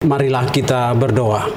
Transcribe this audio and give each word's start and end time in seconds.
Marilah 0.00 0.48
kita 0.48 0.96
berdoa. 0.96 1.52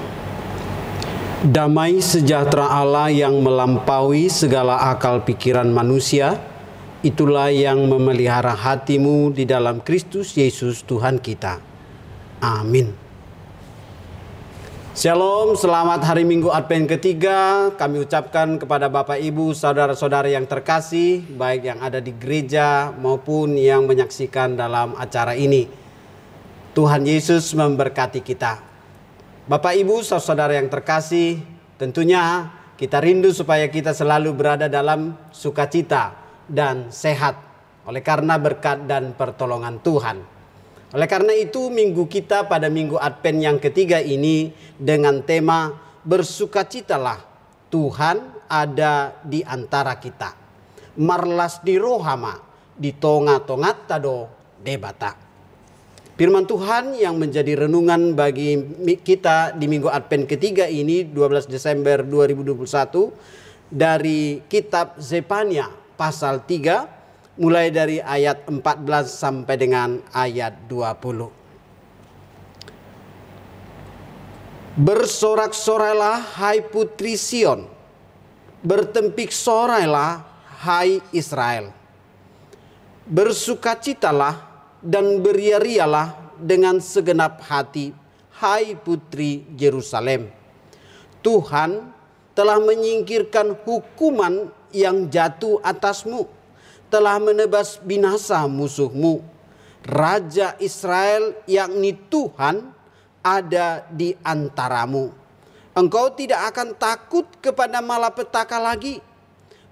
Damai 1.47 2.03
sejahtera 2.03 2.67
Allah 2.75 3.07
yang 3.07 3.39
melampaui 3.39 4.27
segala 4.27 4.91
akal 4.91 5.23
pikiran 5.23 5.71
manusia, 5.71 6.43
itulah 7.07 7.47
yang 7.55 7.87
memelihara 7.87 8.51
hatimu 8.51 9.31
di 9.31 9.47
dalam 9.47 9.79
Kristus 9.79 10.35
Yesus 10.35 10.83
Tuhan 10.83 11.23
kita. 11.23 11.63
Amin. 12.43 12.91
Shalom, 14.91 15.55
selamat 15.55 16.03
hari 16.03 16.27
Minggu 16.27 16.51
Advent 16.51 16.99
ketiga. 16.99 17.71
Kami 17.79 18.03
ucapkan 18.03 18.59
kepada 18.59 18.91
Bapak 18.91 19.23
Ibu, 19.23 19.55
saudara-saudara 19.55 20.27
yang 20.27 20.43
terkasih, 20.43 21.23
baik 21.31 21.63
yang 21.63 21.79
ada 21.79 22.03
di 22.03 22.11
gereja 22.11 22.91
maupun 22.91 23.55
yang 23.55 23.87
menyaksikan 23.87 24.59
dalam 24.59 24.99
acara 24.99 25.31
ini. 25.31 25.82
Tuhan 26.73 27.05
Yesus 27.05 27.53
memberkati 27.53 28.25
kita. 28.25 28.57
Bapak 29.45 29.77
Ibu, 29.77 30.01
saudara 30.01 30.57
yang 30.57 30.73
terkasih, 30.73 31.37
tentunya 31.77 32.49
kita 32.81 32.97
rindu 32.97 33.29
supaya 33.29 33.69
kita 33.69 33.93
selalu 33.93 34.33
berada 34.33 34.65
dalam 34.65 35.13
sukacita 35.29 36.17
dan 36.49 36.89
sehat 36.89 37.37
oleh 37.85 38.01
karena 38.01 38.41
berkat 38.41 38.89
dan 38.89 39.13
pertolongan 39.13 39.85
Tuhan. 39.85 40.17
Oleh 40.97 41.05
karena 41.05 41.37
itu 41.37 41.69
minggu 41.69 42.09
kita 42.09 42.49
pada 42.49 42.73
minggu 42.73 42.97
Advent 42.97 43.37
yang 43.37 43.57
ketiga 43.61 44.01
ini 44.01 44.49
dengan 44.73 45.21
tema 45.21 45.77
bersukacitalah 46.01 47.21
Tuhan 47.69 48.49
ada 48.49 49.13
di 49.21 49.45
antara 49.45 50.01
kita. 50.01 50.33
Marlas 50.97 51.61
di 51.61 51.77
rohama 51.77 52.33
di 52.73 52.97
tonga-tongat 52.97 53.77
tado 53.85 54.17
debata. 54.57 55.32
Firman 56.13 56.45
Tuhan 56.45 56.93
yang 56.93 57.17
menjadi 57.17 57.65
renungan 57.65 58.13
bagi 58.13 58.53
kita 59.01 59.57
di 59.57 59.65
minggu 59.65 59.89
Advent 59.89 60.29
ketiga 60.29 60.69
ini 60.69 61.09
12 61.09 61.49
Desember 61.49 62.05
2021 62.05 62.53
dari 63.73 64.37
kitab 64.45 65.01
Zefania 65.01 65.73
pasal 65.97 66.45
3 66.45 67.41
mulai 67.41 67.73
dari 67.73 67.97
ayat 67.97 68.45
14 68.45 69.09
sampai 69.09 69.57
dengan 69.57 70.05
ayat 70.13 70.53
20. 70.69 71.33
Bersorak-sorailah 74.77 76.37
hai 76.37 76.61
putri 76.61 77.17
Sion, 77.17 77.65
bertempik 78.61 79.33
sorailah 79.33 80.21
hai 80.61 81.01
Israel. 81.09 81.73
Bersukacitalah 83.09 84.52
dan 84.83 85.23
beria-rialah 85.23 86.35
dengan 86.35 86.83
segenap 86.83 87.39
hati 87.47 87.95
hai 88.43 88.75
putri 88.75 89.47
Yerusalem. 89.55 90.27
Tuhan 91.23 91.87
telah 92.35 92.59
menyingkirkan 92.59 93.63
hukuman 93.63 94.51
yang 94.75 95.07
jatuh 95.07 95.63
atasmu 95.63 96.27
telah 96.91 97.17
menebas 97.17 97.81
binasa 97.81 98.43
musuhmu. 98.45 99.23
Raja 99.81 100.53
Israel 100.61 101.33
yakni 101.49 101.97
Tuhan 102.11 102.69
ada 103.23 103.87
di 103.89 104.13
antaramu. 104.21 105.09
Engkau 105.73 106.13
tidak 106.13 106.53
akan 106.53 106.77
takut 106.77 107.25
kepada 107.41 107.81
malapetaka 107.81 108.61
lagi. 108.61 109.01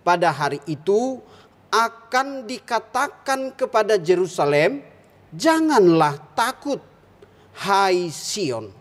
Pada 0.01 0.33
hari 0.33 0.57
itu 0.65 1.21
akan 1.69 2.49
dikatakan 2.49 3.53
kepada 3.53 4.01
Jerusalem, 4.01 4.81
janganlah 5.35 6.19
takut, 6.37 6.79
hai 7.63 8.07
Sion. 8.11 8.71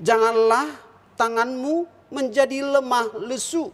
Janganlah 0.00 0.72
tanganmu 1.20 1.84
menjadi 2.08 2.64
lemah 2.64 3.12
lesu. 3.20 3.68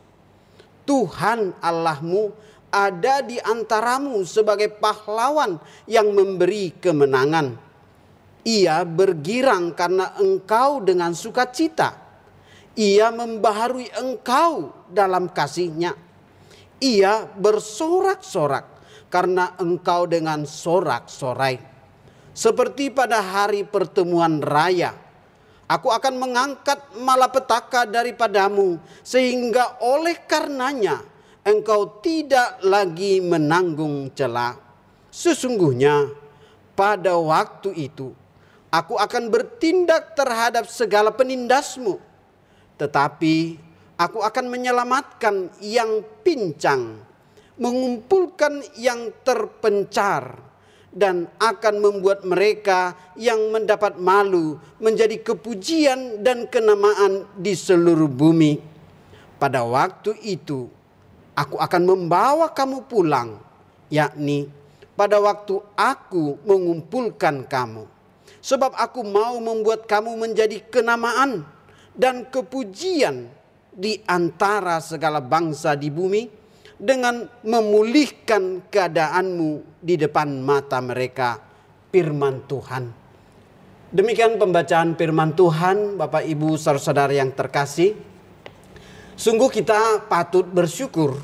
Tuhan 0.87 1.55
Allahmu 1.59 2.31
ada 2.71 3.23
di 3.25 3.41
antaramu 3.43 4.23
sebagai 4.23 4.71
pahlawan 4.71 5.59
yang 5.89 6.13
memberi 6.15 6.75
kemenangan. 6.77 7.59
Ia 8.47 8.87
bergirang 8.87 9.75
karena 9.75 10.15
engkau 10.23 10.79
dengan 10.79 11.11
sukacita. 11.11 11.99
Ia 12.79 13.11
membaharui 13.11 13.91
engkau 13.99 14.71
dalam 14.87 15.27
kasihnya. 15.27 15.99
Ia 16.79 17.27
bersorak-sorak 17.27 18.67
karena 19.11 19.59
engkau 19.59 20.07
dengan 20.07 20.47
sorak-sorai. 20.47 21.66
Seperti 22.37 22.93
pada 22.93 23.25
hari 23.25 23.65
pertemuan 23.65 24.45
raya, 24.45 24.93
aku 25.65 25.89
akan 25.89 26.21
mengangkat 26.21 26.77
malapetaka 27.01 27.89
daripadamu, 27.89 28.77
sehingga 29.01 29.81
oleh 29.81 30.21
karenanya 30.29 31.01
engkau 31.49 32.05
tidak 32.05 32.61
lagi 32.61 33.25
menanggung 33.25 34.13
celah. 34.13 34.53
Sesungguhnya 35.09 36.13
pada 36.77 37.17
waktu 37.17 37.73
itu 37.73 38.13
aku 38.69 39.01
akan 39.01 39.33
bertindak 39.33 40.13
terhadap 40.13 40.69
segala 40.69 41.09
penindasmu. 41.17 41.97
Tetapi 42.77 43.37
aku 43.97 44.21
akan 44.21 44.53
menyelamatkan 44.53 45.57
yang 45.65 46.05
pincang, 46.21 47.01
mengumpulkan 47.57 48.61
yang 48.77 49.09
terpencar, 49.25 50.37
dan 50.97 51.29
akan 51.37 51.85
membuat 51.85 52.25
mereka 52.25 52.97
yang 53.21 53.53
mendapat 53.53 54.01
malu 54.01 54.57
menjadi 54.81 55.21
kepujian 55.21 56.25
dan 56.25 56.49
kenamaan 56.49 57.29
di 57.37 57.53
seluruh 57.53 58.09
bumi. 58.09 58.57
Pada 59.37 59.61
waktu 59.69 60.17
itu 60.25 60.73
aku 61.37 61.61
akan 61.61 61.83
membawa 61.85 62.49
kamu 62.49 62.89
pulang, 62.89 63.37
yakni 63.93 64.49
pada 64.97 65.21
waktu 65.21 65.61
aku 65.77 66.41
mengumpulkan 66.49 67.45
kamu. 67.45 67.85
Sebab 68.41 68.73
aku 68.73 69.05
mau 69.05 69.37
membuat 69.37 69.85
kamu 69.85 70.17
menjadi 70.17 70.65
kenamaan 70.73 71.45
dan 71.93 72.25
kepujian 72.25 73.29
di 73.69 74.01
antara 74.09 74.81
segala 74.81 75.21
bangsa 75.21 75.77
di 75.77 75.93
bumi 75.93 76.46
dengan 76.77 77.25
memulihkan 77.41 78.69
keadaanmu 78.69 79.81
di 79.81 79.97
depan 79.97 80.45
mata 80.45 80.77
mereka 80.85 81.41
firman 81.89 82.45
Tuhan. 82.45 82.85
Demikian 83.97 84.37
pembacaan 84.37 84.93
firman 84.93 85.33
Tuhan 85.33 85.97
Bapak 85.97 86.29
Ibu 86.29 86.61
saudara-saudara 86.61 87.17
yang 87.17 87.33
terkasih. 87.33 87.97
Sungguh 89.17 89.49
kita 89.49 90.05
patut 90.05 90.45
bersyukur 90.45 91.17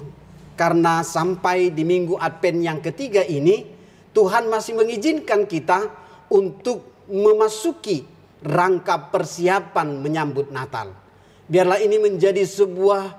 karena 0.56 1.04
sampai 1.04 1.68
di 1.68 1.84
minggu 1.84 2.16
Advent 2.16 2.58
yang 2.64 2.78
ketiga 2.80 3.20
ini 3.20 3.68
Tuhan 4.16 4.48
masih 4.48 4.80
mengizinkan 4.80 5.44
kita 5.44 5.92
untuk 6.32 7.04
memasuki 7.12 8.08
rangka 8.40 9.12
persiapan 9.12 10.00
menyambut 10.00 10.48
Natal. 10.48 10.96
Biarlah 11.44 11.84
ini 11.84 12.00
menjadi 12.00 12.40
sebuah 12.40 13.12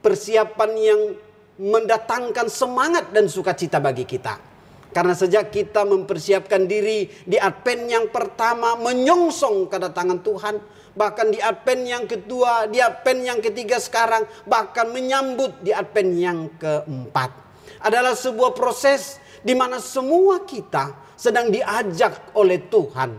persiapan 0.00 0.70
yang 0.78 1.00
mendatangkan 1.58 2.46
semangat 2.46 3.10
dan 3.10 3.26
sukacita 3.26 3.82
bagi 3.82 4.06
kita. 4.06 4.38
Karena 4.88 5.12
sejak 5.12 5.52
kita 5.52 5.84
mempersiapkan 5.84 6.64
diri 6.64 7.10
di 7.28 7.36
Advent 7.36 7.84
yang 7.92 8.06
pertama 8.08 8.72
menyongsong 8.80 9.68
kedatangan 9.68 10.24
Tuhan, 10.24 10.54
bahkan 10.96 11.28
di 11.28 11.36
Advent 11.38 11.82
yang 11.84 12.04
kedua, 12.08 12.64
di 12.70 12.80
Advent 12.80 13.20
yang 13.20 13.38
ketiga 13.44 13.76
sekarang, 13.76 14.24
bahkan 14.48 14.88
menyambut 14.88 15.60
di 15.60 15.76
Advent 15.76 16.12
yang 16.16 16.40
keempat. 16.56 17.30
Adalah 17.84 18.16
sebuah 18.16 18.56
proses 18.56 19.20
di 19.44 19.52
mana 19.52 19.78
semua 19.78 20.42
kita 20.42 21.14
sedang 21.14 21.52
diajak 21.52 22.32
oleh 22.34 22.66
Tuhan 22.66 23.10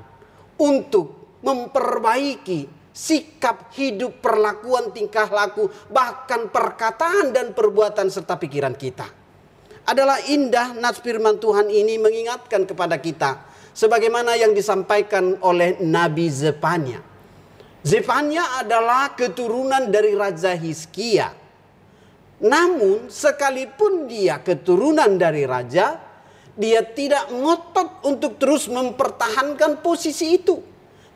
untuk 0.59 1.39
memperbaiki 1.45 2.78
sikap 2.99 3.71
hidup, 3.79 4.19
perlakuan, 4.19 4.91
tingkah 4.91 5.31
laku, 5.31 5.71
bahkan 5.87 6.51
perkataan 6.51 7.31
dan 7.31 7.55
perbuatan 7.55 8.11
serta 8.11 8.35
pikiran 8.35 8.75
kita. 8.75 9.07
Adalah 9.87 10.19
indah 10.27 10.75
nats 10.75 10.99
firman 10.99 11.39
Tuhan 11.39 11.71
ini 11.71 11.95
mengingatkan 11.95 12.67
kepada 12.67 12.99
kita 12.99 13.47
sebagaimana 13.71 14.35
yang 14.35 14.51
disampaikan 14.51 15.39
oleh 15.39 15.79
Nabi 15.79 16.27
Zefania 16.29 17.09
Zefania 17.79 18.59
adalah 18.59 19.15
keturunan 19.15 19.87
dari 19.87 20.11
Raja 20.11 20.51
Hizkia. 20.51 21.31
Namun 22.43 23.07
sekalipun 23.07 24.07
dia 24.07 24.39
keturunan 24.43 25.15
dari 25.19 25.43
raja, 25.43 25.99
dia 26.55 26.83
tidak 26.83 27.31
ngotot 27.31 28.03
untuk 28.07 28.39
terus 28.39 28.67
mempertahankan 28.71 29.79
posisi 29.83 30.39
itu. 30.39 30.59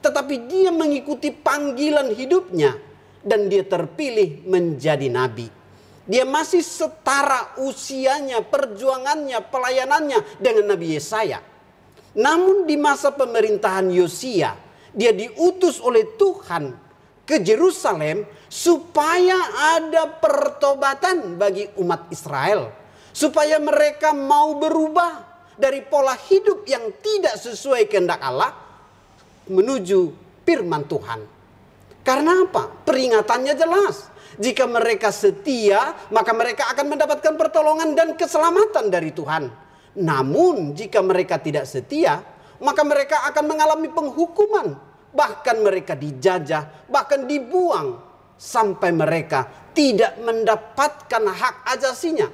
Tetapi 0.03 0.35
dia 0.51 0.69
mengikuti 0.69 1.31
panggilan 1.31 2.11
hidupnya 2.11 2.75
dan 3.23 3.47
dia 3.47 3.63
terpilih 3.63 4.43
menjadi 4.43 5.07
nabi. 5.07 5.47
Dia 6.03 6.27
masih 6.27 6.59
setara 6.59 7.55
usianya, 7.63 8.43
perjuangannya, 8.43 9.39
pelayanannya 9.47 10.19
dengan 10.43 10.75
Nabi 10.75 10.99
Yesaya. 10.99 11.39
Namun 12.19 12.67
di 12.67 12.75
masa 12.75 13.15
pemerintahan 13.15 13.87
Yosia, 13.87 14.51
Dia 14.93 15.09
diutus 15.09 15.81
oleh 15.81 16.05
Tuhan 16.21 16.69
ke 17.25 17.41
Yerusalem 17.41 18.29
supaya 18.45 19.33
ada 19.79 20.05
pertobatan 20.05 21.33
bagi 21.33 21.65
umat 21.81 22.13
Israel, 22.13 22.69
supaya 23.09 23.57
mereka 23.57 24.13
mau 24.13 24.53
berubah 24.61 25.25
dari 25.57 25.81
pola 25.81 26.13
hidup 26.13 26.61
yang 26.69 26.93
tidak 27.01 27.41
sesuai 27.41 27.89
kehendak 27.89 28.21
Allah 28.21 28.53
menuju 29.47 29.99
firman 30.43 30.83
Tuhan. 30.87 31.19
Karena 32.03 32.43
apa? 32.43 32.67
Peringatannya 32.83 33.53
jelas. 33.55 34.11
Jika 34.35 34.65
mereka 34.65 35.13
setia, 35.13 35.93
maka 36.09 36.33
mereka 36.33 36.67
akan 36.73 36.85
mendapatkan 36.97 37.33
pertolongan 37.37 37.93
dan 37.93 38.17
keselamatan 38.17 38.89
dari 38.89 39.13
Tuhan. 39.13 39.47
Namun, 39.93 40.73
jika 40.73 41.05
mereka 41.05 41.37
tidak 41.37 41.69
setia, 41.69 42.17
maka 42.59 42.81
mereka 42.81 43.29
akan 43.29 43.45
mengalami 43.45 43.93
penghukuman, 43.93 44.73
bahkan 45.13 45.61
mereka 45.61 45.93
dijajah, 45.93 46.89
bahkan 46.89 47.29
dibuang 47.29 48.01
sampai 48.35 48.89
mereka 48.89 49.69
tidak 49.71 50.17
mendapatkan 50.17 51.23
hak 51.29 51.55
ajasinya. 51.77 52.27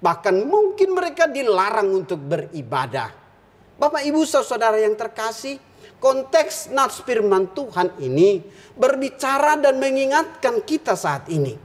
Bahkan 0.00 0.36
mungkin 0.48 0.96
mereka 0.96 1.28
dilarang 1.28 1.92
untuk 1.92 2.20
beribadah. 2.24 3.08
Bapak, 3.74 4.04
ibu, 4.04 4.24
saudara 4.24 4.76
yang 4.80 4.94
terkasih, 4.94 5.56
konteks 6.04 6.68
nats 6.68 7.00
firman 7.00 7.48
Tuhan 7.56 7.96
ini 7.96 8.44
berbicara 8.76 9.56
dan 9.56 9.80
mengingatkan 9.80 10.60
kita 10.60 10.92
saat 10.92 11.32
ini. 11.32 11.56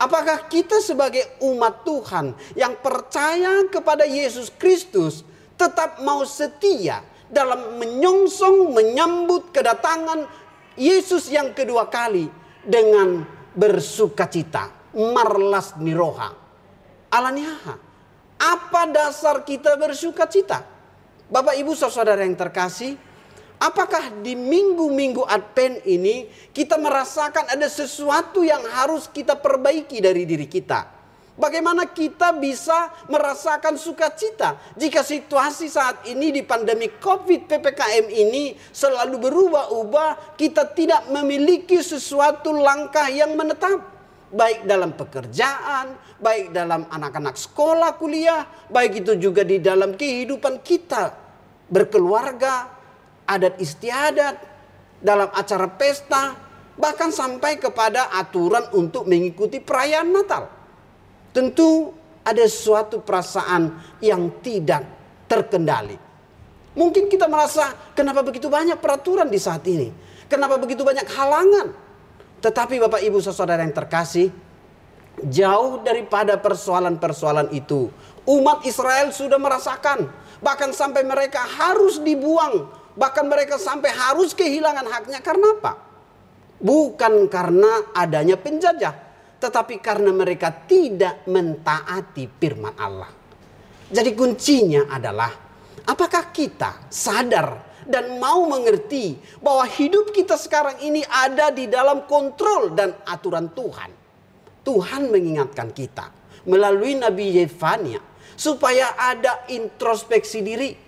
Apakah 0.00 0.48
kita 0.48 0.80
sebagai 0.80 1.36
umat 1.44 1.84
Tuhan 1.84 2.32
yang 2.56 2.80
percaya 2.80 3.68
kepada 3.68 4.08
Yesus 4.08 4.48
Kristus 4.48 5.20
tetap 5.60 6.00
mau 6.00 6.24
setia 6.24 7.04
dalam 7.28 7.76
menyongsong 7.76 8.72
menyambut 8.72 9.52
kedatangan 9.52 10.24
Yesus 10.76 11.28
yang 11.28 11.52
kedua 11.52 11.92
kali 11.92 12.28
dengan 12.64 13.24
bersukacita. 13.52 14.72
Marlas 14.96 15.76
niroha. 15.76 16.32
Alaniaha. 17.12 17.76
Apa 18.36 18.88
dasar 18.88 19.44
kita 19.44 19.76
bersukacita? 19.80 20.64
Bapak 21.28 21.56
ibu 21.56 21.72
saudara 21.72 22.20
yang 22.24 22.36
terkasih. 22.36 23.05
Apakah 23.56 24.12
di 24.20 24.36
minggu-minggu 24.36 25.24
Advent 25.24 25.80
ini 25.88 26.28
kita 26.52 26.76
merasakan 26.76 27.48
ada 27.48 27.64
sesuatu 27.72 28.44
yang 28.44 28.60
harus 28.68 29.08
kita 29.08 29.32
perbaiki 29.32 30.04
dari 30.04 30.28
diri 30.28 30.44
kita? 30.44 30.92
Bagaimana 31.36 31.88
kita 31.88 32.32
bisa 32.36 32.88
merasakan 33.12 33.76
sukacita 33.76 34.56
jika 34.72 35.04
situasi 35.04 35.68
saat 35.68 36.08
ini 36.08 36.32
di 36.32 36.40
pandemi 36.40 36.88
COVID 36.88 37.44
PPKM 37.44 38.08
ini 38.08 38.56
selalu 38.72 39.28
berubah-ubah, 39.28 40.36
kita 40.36 40.64
tidak 40.72 41.08
memiliki 41.12 41.80
sesuatu 41.80 42.56
langkah 42.56 43.08
yang 43.12 43.36
menetap. 43.36 43.96
Baik 44.32 44.64
dalam 44.64 44.96
pekerjaan, 44.96 45.96
baik 46.20 46.56
dalam 46.56 46.88
anak-anak 46.88 47.36
sekolah 47.36 48.00
kuliah, 48.00 48.44
baik 48.72 49.04
itu 49.04 49.16
juga 49.20 49.44
di 49.44 49.60
dalam 49.60 49.92
kehidupan 49.92 50.64
kita 50.64 51.12
berkeluarga, 51.68 52.75
adat 53.26 53.58
istiadat, 53.60 54.36
dalam 55.02 55.28
acara 55.34 55.68
pesta, 55.68 56.34
bahkan 56.78 57.12
sampai 57.12 57.60
kepada 57.60 58.12
aturan 58.16 58.64
untuk 58.72 59.04
mengikuti 59.04 59.60
perayaan 59.60 60.08
Natal. 60.08 60.48
Tentu 61.32 61.92
ada 62.24 62.44
suatu 62.48 63.04
perasaan 63.04 63.76
yang 64.00 64.40
tidak 64.40 64.82
terkendali. 65.28 65.98
Mungkin 66.76 67.08
kita 67.08 67.28
merasa 67.28 67.72
kenapa 67.96 68.20
begitu 68.20 68.52
banyak 68.52 68.76
peraturan 68.80 69.28
di 69.28 69.40
saat 69.40 69.64
ini? 69.68 69.88
Kenapa 70.28 70.60
begitu 70.60 70.84
banyak 70.84 71.06
halangan? 71.08 71.72
Tetapi 72.42 72.82
Bapak 72.82 73.00
Ibu 73.00 73.22
Saudara 73.24 73.64
yang 73.64 73.72
terkasih, 73.72 74.28
jauh 75.24 75.80
daripada 75.80 76.36
persoalan-persoalan 76.36 77.48
itu, 77.56 77.88
umat 78.28 78.66
Israel 78.68 79.08
sudah 79.14 79.40
merasakan 79.40 80.10
bahkan 80.44 80.68
sampai 80.74 81.00
mereka 81.00 81.40
harus 81.40 81.96
dibuang 82.02 82.68
Bahkan 82.96 83.24
mereka 83.28 83.60
sampai 83.60 83.92
harus 83.92 84.32
kehilangan 84.32 84.88
haknya 84.88 85.20
karena 85.20 85.52
apa? 85.52 85.72
Bukan 86.56 87.28
karena 87.28 87.92
adanya 87.92 88.40
penjajah, 88.40 88.94
tetapi 89.36 89.84
karena 89.84 90.08
mereka 90.16 90.48
tidak 90.64 91.28
mentaati 91.28 92.24
firman 92.40 92.72
Allah. 92.80 93.12
Jadi 93.92 94.10
kuncinya 94.16 94.88
adalah 94.88 95.30
apakah 95.84 96.32
kita 96.32 96.88
sadar 96.88 97.76
dan 97.84 98.16
mau 98.16 98.48
mengerti 98.48 99.14
bahwa 99.38 99.68
hidup 99.68 100.10
kita 100.10 100.34
sekarang 100.34 100.80
ini 100.82 101.04
ada 101.06 101.52
di 101.52 101.68
dalam 101.68 102.08
kontrol 102.08 102.72
dan 102.72 102.96
aturan 103.06 103.52
Tuhan. 103.52 103.90
Tuhan 104.66 105.12
mengingatkan 105.14 105.70
kita 105.70 106.10
melalui 106.48 106.98
Nabi 106.98 107.38
Yefania 107.38 108.02
supaya 108.34 108.98
ada 108.98 109.46
introspeksi 109.46 110.42
diri 110.42 110.85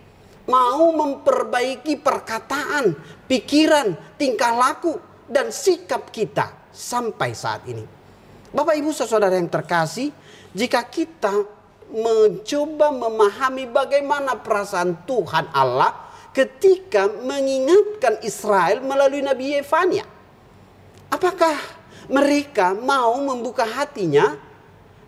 mau 0.48 0.90
memperbaiki 0.96 2.00
perkataan, 2.00 2.96
pikiran, 3.28 4.16
tingkah 4.16 4.56
laku, 4.56 4.96
dan 5.28 5.52
sikap 5.52 6.08
kita 6.08 6.72
sampai 6.72 7.36
saat 7.36 7.68
ini. 7.68 7.84
Bapak 8.48 8.80
Ibu 8.80 8.90
saudara 8.96 9.36
yang 9.36 9.52
terkasih, 9.52 10.08
jika 10.56 10.80
kita 10.88 11.44
mencoba 11.92 12.92
memahami 12.92 13.68
bagaimana 13.68 14.36
perasaan 14.40 15.04
Tuhan 15.04 15.52
Allah 15.52 15.92
ketika 16.32 17.08
mengingatkan 17.08 18.20
Israel 18.24 18.84
melalui 18.84 19.24
Nabi 19.24 19.56
Yefania. 19.56 20.04
Apakah 21.08 21.56
mereka 22.08 22.76
mau 22.76 23.16
membuka 23.20 23.64
hatinya 23.64 24.36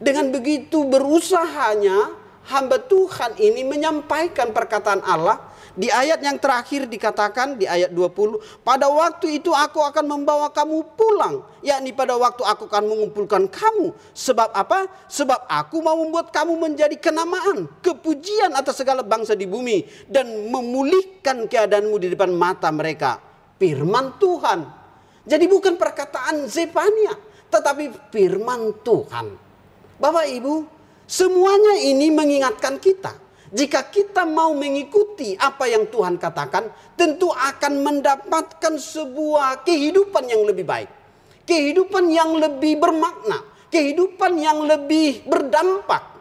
dengan 0.01 0.33
begitu 0.33 0.89
berusahanya 0.89 2.20
hamba 2.49 2.81
Tuhan 2.81 3.37
ini 3.37 3.67
menyampaikan 3.67 4.55
perkataan 4.55 5.05
Allah 5.05 5.51
di 5.79 5.87
ayat 5.87 6.19
yang 6.19 6.35
terakhir 6.37 6.91
dikatakan 6.91 7.55
di 7.55 7.65
ayat 7.65 7.95
20, 7.95 8.67
pada 8.67 8.91
waktu 8.91 9.39
itu 9.39 9.55
aku 9.55 9.79
akan 9.79 10.03
membawa 10.03 10.51
kamu 10.51 10.83
pulang, 10.99 11.47
yakni 11.63 11.95
pada 11.95 12.19
waktu 12.19 12.43
aku 12.43 12.67
akan 12.67 12.91
mengumpulkan 12.91 13.47
kamu. 13.47 13.95
Sebab 14.11 14.51
apa? 14.51 14.91
Sebab 15.07 15.47
aku 15.47 15.79
mau 15.79 15.95
membuat 15.95 16.35
kamu 16.35 16.59
menjadi 16.59 16.97
kenamaan, 16.99 17.71
kepujian 17.81 18.51
atas 18.59 18.83
segala 18.83 19.07
bangsa 19.07 19.39
di 19.39 19.47
bumi 19.47 19.87
dan 20.11 20.51
memulihkan 20.51 21.47
keadaanmu 21.47 21.97
di 22.03 22.09
depan 22.13 22.35
mata 22.35 22.69
mereka. 22.75 23.23
Firman 23.61 24.19
Tuhan. 24.19 24.67
Jadi 25.23 25.45
bukan 25.47 25.79
perkataan 25.79 26.51
Zefania, 26.51 27.15
tetapi 27.47 28.11
firman 28.11 28.75
Tuhan. 28.83 29.27
Bapak 30.01 30.27
Ibu, 30.27 30.80
Semuanya 31.11 31.75
ini 31.83 32.07
mengingatkan 32.15 32.79
kita. 32.79 33.11
Jika 33.51 33.91
kita 33.91 34.23
mau 34.23 34.55
mengikuti 34.55 35.35
apa 35.35 35.67
yang 35.67 35.91
Tuhan 35.91 36.15
katakan, 36.23 36.71
tentu 36.95 37.35
akan 37.35 37.83
mendapatkan 37.83 38.79
sebuah 38.79 39.67
kehidupan 39.67 40.31
yang 40.31 40.47
lebih 40.47 40.63
baik. 40.63 40.87
Kehidupan 41.51 42.15
yang 42.15 42.39
lebih 42.39 42.79
bermakna. 42.79 43.43
Kehidupan 43.75 44.39
yang 44.39 44.63
lebih 44.63 45.27
berdampak. 45.27 46.15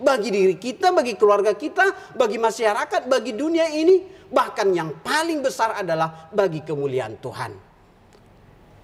Bagi 0.00 0.32
diri 0.32 0.56
kita, 0.56 0.88
bagi 0.96 1.20
keluarga 1.20 1.52
kita, 1.52 2.16
bagi 2.16 2.40
masyarakat, 2.40 3.12
bagi 3.12 3.36
dunia 3.36 3.68
ini. 3.68 4.24
Bahkan 4.32 4.72
yang 4.72 5.04
paling 5.04 5.44
besar 5.44 5.76
adalah 5.76 6.32
bagi 6.32 6.64
kemuliaan 6.64 7.20
Tuhan. 7.20 7.52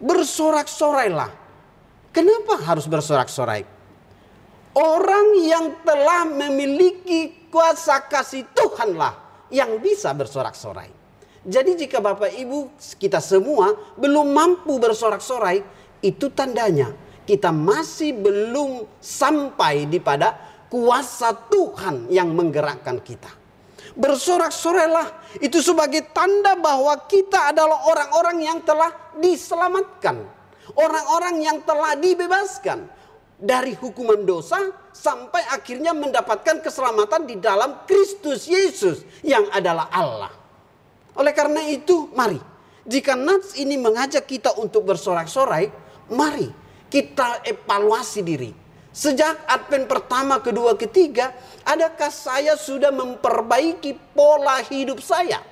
Bersorak-sorailah. 0.05 1.33
Kenapa 2.13 2.61
harus 2.61 2.85
bersorak-sorai? 2.85 3.76
Orang 4.77 5.41
yang 5.41 5.81
telah 5.89 6.29
memiliki 6.29 7.49
kuasa 7.49 8.05
kasih 8.05 8.45
Tuhanlah 8.53 9.49
yang 9.49 9.81
bisa 9.81 10.13
bersorak-sorai. 10.13 10.93
Jadi 11.49 11.81
jika 11.81 12.05
Bapak 12.05 12.29
Ibu 12.37 12.77
kita 13.01 13.17
semua 13.25 13.73
belum 13.97 14.37
mampu 14.37 14.77
bersorak-sorai, 14.77 15.65
itu 16.05 16.29
tandanya 16.29 16.93
kita 17.25 17.49
masih 17.57 18.21
belum 18.21 18.85
sampai 19.01 19.89
di 19.89 19.97
pada 19.97 20.37
kuasa 20.69 21.33
Tuhan 21.49 22.13
yang 22.13 22.37
menggerakkan 22.37 23.01
kita. 23.01 23.33
Bersorak-sorailah 23.97 25.41
itu 25.41 25.57
sebagai 25.65 26.05
tanda 26.13 26.53
bahwa 26.53 26.93
kita 27.09 27.49
adalah 27.49 27.89
orang-orang 27.89 28.45
yang 28.45 28.59
telah 28.61 28.93
diselamatkan. 29.17 30.21
Orang-orang 30.77 31.41
yang 31.41 31.65
telah 31.65 31.97
dibebaskan 31.97 32.96
dari 33.37 33.77
hukuman 33.77 34.25
dosa 34.25 34.73
sampai 34.97 35.45
akhirnya 35.53 35.93
mendapatkan 35.93 36.65
keselamatan 36.65 37.29
di 37.29 37.37
dalam 37.37 37.85
Kristus 37.85 38.49
Yesus 38.49 39.05
yang 39.21 39.45
adalah 39.53 39.93
Allah. 39.93 40.33
Oleh 41.17 41.33
karena 41.37 41.65
itu, 41.69 42.09
mari 42.17 42.41
jika 42.87 43.19
Nats 43.19 43.59
ini 43.59 43.75
mengajak 43.75 44.31
kita 44.31 44.55
untuk 44.63 44.87
bersorak-sorai, 44.87 45.69
mari 46.15 46.47
kita 46.87 47.43
evaluasi 47.43 48.23
diri. 48.23 48.51
Sejak 48.95 49.45
Advent 49.45 49.91
pertama, 49.91 50.41
kedua, 50.41 50.79
ketiga, 50.79 51.35
adakah 51.67 52.09
saya 52.09 52.55
sudah 52.57 52.95
memperbaiki 52.95 53.93
pola 54.15 54.63
hidup 54.65 55.03
saya? 55.03 55.43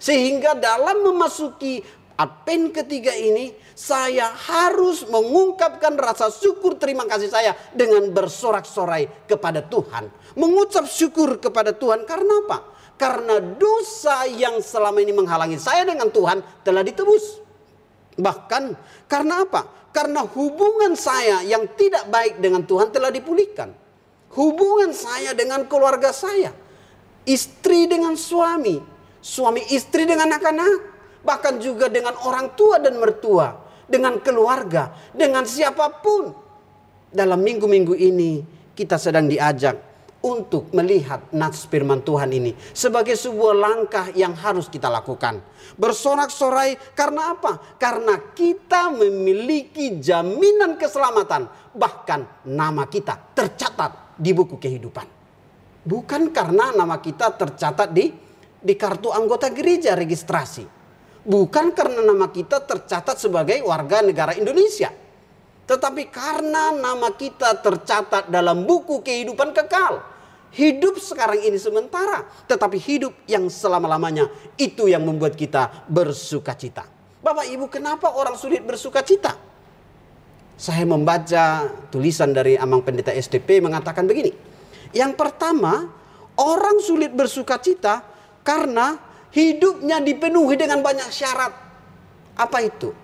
Sehingga 0.00 0.56
dalam 0.56 1.06
memasuki 1.06 1.84
Advent 2.18 2.74
ketiga 2.74 3.14
ini 3.14 3.54
saya 3.78 4.26
harus 4.34 5.06
mengungkapkan 5.06 5.94
rasa 5.94 6.34
syukur 6.34 6.74
terima 6.74 7.06
kasih 7.06 7.30
saya 7.30 7.54
dengan 7.70 8.10
bersorak-sorai 8.10 9.30
kepada 9.30 9.62
Tuhan. 9.62 10.10
Mengucap 10.34 10.90
syukur 10.90 11.38
kepada 11.38 11.70
Tuhan 11.70 12.02
karena 12.02 12.42
apa? 12.42 12.74
Karena 12.98 13.38
dosa 13.38 14.26
yang 14.26 14.58
selama 14.58 14.98
ini 14.98 15.14
menghalangi 15.14 15.62
saya 15.62 15.86
dengan 15.86 16.10
Tuhan 16.10 16.42
telah 16.66 16.82
ditebus. 16.82 17.38
Bahkan 18.18 18.74
karena 19.06 19.46
apa? 19.46 19.94
Karena 19.94 20.26
hubungan 20.26 20.98
saya 20.98 21.46
yang 21.46 21.70
tidak 21.78 22.10
baik 22.10 22.42
dengan 22.42 22.66
Tuhan 22.66 22.90
telah 22.90 23.14
dipulihkan. 23.14 23.70
Hubungan 24.34 24.90
saya 24.90 25.38
dengan 25.38 25.70
keluarga 25.70 26.10
saya. 26.10 26.50
Istri 27.22 27.86
dengan 27.86 28.18
suami. 28.18 28.82
Suami 29.22 29.70
istri 29.70 30.02
dengan 30.02 30.34
anak-anak 30.34 30.97
bahkan 31.28 31.60
juga 31.60 31.92
dengan 31.92 32.16
orang 32.24 32.56
tua 32.56 32.80
dan 32.80 32.96
mertua, 32.96 33.52
dengan 33.84 34.16
keluarga, 34.24 34.96
dengan 35.12 35.44
siapa 35.44 36.00
pun. 36.00 36.32
Dalam 37.12 37.44
minggu-minggu 37.44 37.92
ini 37.92 38.40
kita 38.72 38.96
sedang 38.96 39.28
diajak 39.28 39.76
untuk 40.24 40.72
melihat 40.72 41.28
nats 41.36 41.68
firman 41.68 42.00
Tuhan 42.00 42.32
ini 42.32 42.52
sebagai 42.72 43.14
sebuah 43.14 43.54
langkah 43.54 44.06
yang 44.16 44.32
harus 44.32 44.72
kita 44.72 44.88
lakukan. 44.88 45.44
Bersorak-sorai 45.76 46.96
karena 46.96 47.36
apa? 47.36 47.76
Karena 47.76 48.16
kita 48.32 48.88
memiliki 48.92 50.00
jaminan 50.00 50.80
keselamatan, 50.80 51.48
bahkan 51.76 52.24
nama 52.48 52.88
kita 52.88 53.36
tercatat 53.36 54.16
di 54.16 54.32
buku 54.32 54.56
kehidupan. 54.56 55.06
Bukan 55.88 56.28
karena 56.32 56.76
nama 56.76 57.00
kita 57.00 57.32
tercatat 57.36 57.88
di 57.92 58.12
di 58.58 58.74
kartu 58.74 59.14
anggota 59.14 59.48
gereja 59.54 59.94
registrasi 59.94 60.77
bukan 61.28 61.76
karena 61.76 62.00
nama 62.00 62.32
kita 62.32 62.64
tercatat 62.64 63.20
sebagai 63.20 63.60
warga 63.60 64.00
negara 64.00 64.32
Indonesia, 64.32 64.88
tetapi 65.68 66.08
karena 66.08 66.72
nama 66.72 67.12
kita 67.12 67.60
tercatat 67.60 68.32
dalam 68.32 68.64
buku 68.64 69.04
kehidupan 69.04 69.52
kekal. 69.52 70.00
Hidup 70.48 70.96
sekarang 70.96 71.44
ini 71.44 71.60
sementara, 71.60 72.24
tetapi 72.48 72.80
hidup 72.80 73.12
yang 73.28 73.52
selama-lamanya 73.52 74.32
itu 74.56 74.88
yang 74.88 75.04
membuat 75.04 75.36
kita 75.36 75.84
bersuka 75.92 76.56
cita. 76.56 76.88
Bapak 77.20 77.44
Ibu, 77.52 77.68
kenapa 77.68 78.16
orang 78.16 78.32
sulit 78.32 78.64
bersuka 78.64 79.04
cita? 79.04 79.36
Saya 80.56 80.88
membaca 80.88 81.68
tulisan 81.92 82.32
dari 82.32 82.56
Amang 82.56 82.80
Pendeta 82.80 83.12
STP 83.12 83.60
mengatakan 83.60 84.08
begini. 84.08 84.32
Yang 84.96 85.20
pertama, 85.20 85.92
orang 86.40 86.80
sulit 86.80 87.12
bersuka 87.12 87.60
cita 87.60 88.00
karena 88.40 89.07
hidupnya 89.32 90.00
dipenuhi 90.00 90.54
dengan 90.56 90.80
banyak 90.80 91.08
syarat. 91.12 91.52
Apa 92.38 92.58
itu? 92.62 92.94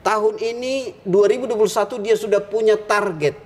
Tahun 0.00 0.34
ini 0.40 0.96
2021 1.04 2.04
dia 2.04 2.16
sudah 2.16 2.40
punya 2.40 2.76
target. 2.76 3.36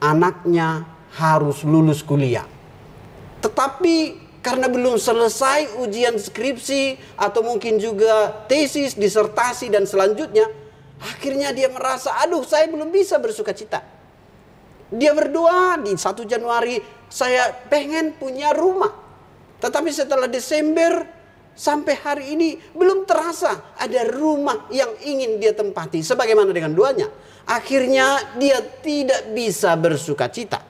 Anaknya 0.00 0.84
harus 1.16 1.64
lulus 1.64 2.04
kuliah. 2.04 2.44
Tetapi 3.40 3.96
karena 4.40 4.68
belum 4.72 4.96
selesai 4.96 5.80
ujian 5.80 6.16
skripsi 6.16 6.96
atau 7.16 7.44
mungkin 7.44 7.76
juga 7.76 8.44
tesis, 8.48 8.96
disertasi 8.96 9.68
dan 9.68 9.84
selanjutnya, 9.84 10.48
akhirnya 11.00 11.52
dia 11.52 11.68
merasa, 11.68 12.16
aduh 12.24 12.44
saya 12.44 12.68
belum 12.68 12.88
bisa 12.88 13.20
bersuka 13.20 13.52
cita. 13.52 13.84
Dia 14.90 15.12
berdoa 15.12 15.80
di 15.80 15.92
1 15.92 16.24
Januari, 16.24 16.80
saya 17.12 17.52
pengen 17.68 18.16
punya 18.16 18.56
rumah. 18.56 19.09
Tetapi 19.60 19.90
setelah 19.92 20.26
Desember 20.26 21.04
sampai 21.52 21.94
hari 22.00 22.24
ini 22.32 22.56
belum 22.72 23.04
terasa 23.04 23.76
ada 23.76 24.08
rumah 24.08 24.66
yang 24.72 24.88
ingin 25.04 25.36
dia 25.36 25.52
tempati. 25.52 26.00
Sebagaimana 26.00 26.50
dengan 26.50 26.72
duanya. 26.72 27.06
Akhirnya 27.44 28.36
dia 28.40 28.62
tidak 28.80 29.36
bisa 29.36 29.76
bersuka 29.76 30.32
cita. 30.32 30.62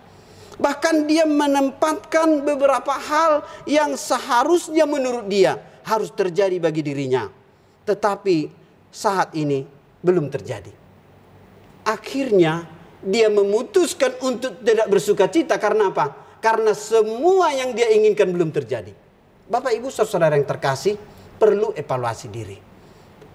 Bahkan 0.60 1.08
dia 1.08 1.24
menempatkan 1.24 2.44
beberapa 2.44 2.92
hal 2.92 3.46
yang 3.64 3.96
seharusnya 3.96 4.84
menurut 4.84 5.24
dia 5.30 5.56
harus 5.88 6.12
terjadi 6.12 6.60
bagi 6.60 6.84
dirinya. 6.84 7.32
Tetapi 7.88 8.52
saat 8.92 9.32
ini 9.38 9.64
belum 10.04 10.28
terjadi. 10.28 10.72
Akhirnya 11.86 12.68
dia 13.00 13.32
memutuskan 13.32 14.20
untuk 14.20 14.60
tidak 14.60 14.88
bersuka 14.92 15.32
cita 15.32 15.56
karena 15.56 15.88
apa? 15.88 16.29
Karena 16.40 16.72
semua 16.72 17.52
yang 17.52 17.76
dia 17.76 17.92
inginkan 17.92 18.32
belum 18.32 18.48
terjadi. 18.48 18.96
Bapak 19.46 19.76
Ibu 19.76 19.92
saudara 19.92 20.40
yang 20.40 20.48
terkasih 20.48 20.96
perlu 21.36 21.76
evaluasi 21.76 22.26
diri. 22.32 22.58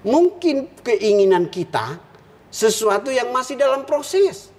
Mungkin 0.05 0.81
keinginan 0.85 1.49
kita 1.49 1.97
sesuatu 2.49 3.13
yang 3.13 3.29
masih 3.29 3.57
dalam 3.57 3.85
proses. 3.85 4.49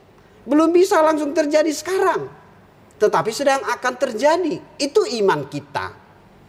Belum 0.47 0.71
bisa 0.71 1.03
langsung 1.03 1.35
terjadi 1.35 1.71
sekarang. 1.75 2.31
Tetapi 3.03 3.31
sedang 3.35 3.63
akan 3.67 3.95
terjadi. 3.99 4.63
Itu 4.79 5.03
iman 5.23 5.47
kita. 5.51 6.07